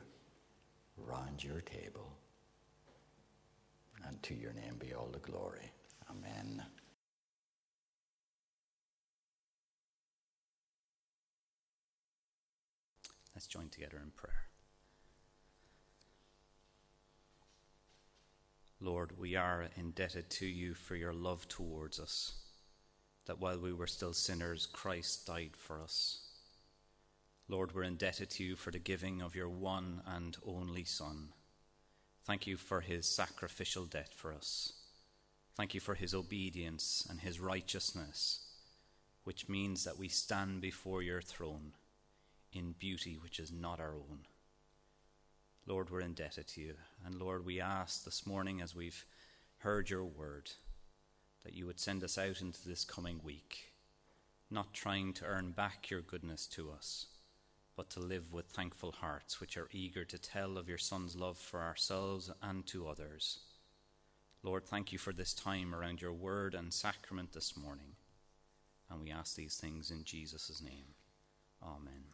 round 0.96 1.42
your 1.42 1.60
table. 1.60 2.12
And 4.06 4.22
to 4.24 4.34
your 4.34 4.52
name 4.52 4.76
be 4.78 4.92
all 4.92 5.08
the 5.12 5.18
glory. 5.18 5.70
Amen. 6.10 6.62
Let's 13.34 13.46
join 13.46 13.68
together 13.68 14.00
in 14.02 14.10
prayer. 14.10 14.44
Lord, 18.80 19.18
we 19.18 19.34
are 19.34 19.68
indebted 19.76 20.28
to 20.30 20.46
you 20.46 20.74
for 20.74 20.94
your 20.94 21.14
love 21.14 21.48
towards 21.48 21.98
us, 21.98 22.34
that 23.24 23.40
while 23.40 23.58
we 23.58 23.72
were 23.72 23.86
still 23.86 24.12
sinners, 24.12 24.66
Christ 24.66 25.26
died 25.26 25.56
for 25.56 25.80
us. 25.80 26.20
Lord, 27.46 27.74
we're 27.74 27.82
indebted 27.82 28.30
to 28.30 28.44
you 28.44 28.56
for 28.56 28.70
the 28.70 28.78
giving 28.78 29.20
of 29.20 29.34
your 29.34 29.50
one 29.50 30.00
and 30.06 30.34
only 30.46 30.84
Son. 30.84 31.28
Thank 32.24 32.46
you 32.46 32.56
for 32.56 32.80
his 32.80 33.06
sacrificial 33.06 33.84
death 33.84 34.14
for 34.14 34.32
us. 34.32 34.72
Thank 35.54 35.74
you 35.74 35.80
for 35.80 35.94
his 35.94 36.14
obedience 36.14 37.06
and 37.08 37.20
his 37.20 37.38
righteousness, 37.38 38.46
which 39.24 39.46
means 39.46 39.84
that 39.84 39.98
we 39.98 40.08
stand 40.08 40.62
before 40.62 41.02
your 41.02 41.20
throne 41.20 41.72
in 42.50 42.74
beauty 42.78 43.18
which 43.22 43.38
is 43.38 43.52
not 43.52 43.78
our 43.78 43.94
own. 43.94 44.20
Lord, 45.66 45.90
we're 45.90 46.00
indebted 46.00 46.46
to 46.48 46.62
you. 46.62 46.74
And 47.04 47.16
Lord, 47.16 47.44
we 47.44 47.60
ask 47.60 48.04
this 48.04 48.26
morning 48.26 48.62
as 48.62 48.74
we've 48.74 49.04
heard 49.58 49.90
your 49.90 50.04
word 50.04 50.50
that 51.44 51.52
you 51.54 51.66
would 51.66 51.78
send 51.78 52.02
us 52.04 52.16
out 52.16 52.40
into 52.40 52.66
this 52.66 52.86
coming 52.86 53.20
week, 53.22 53.72
not 54.50 54.72
trying 54.72 55.12
to 55.14 55.26
earn 55.26 55.50
back 55.50 55.90
your 55.90 56.00
goodness 56.00 56.46
to 56.46 56.70
us 56.70 57.06
but 57.76 57.90
to 57.90 58.00
live 58.00 58.32
with 58.32 58.46
thankful 58.46 58.92
hearts 58.92 59.40
which 59.40 59.56
are 59.56 59.68
eager 59.72 60.04
to 60.04 60.18
tell 60.18 60.56
of 60.56 60.68
your 60.68 60.78
Son's 60.78 61.16
love 61.16 61.38
for 61.38 61.60
ourselves 61.60 62.30
and 62.42 62.66
to 62.66 62.88
others. 62.88 63.40
Lord, 64.42 64.64
thank 64.64 64.92
you 64.92 64.98
for 64.98 65.12
this 65.12 65.34
time 65.34 65.74
around 65.74 66.00
your 66.00 66.12
word 66.12 66.54
and 66.54 66.72
sacrament 66.72 67.32
this 67.32 67.56
morning. 67.56 67.96
And 68.90 69.00
we 69.00 69.10
ask 69.10 69.34
these 69.34 69.56
things 69.56 69.90
in 69.90 70.04
Jesus' 70.04 70.62
name. 70.62 70.94
Amen. 71.62 72.13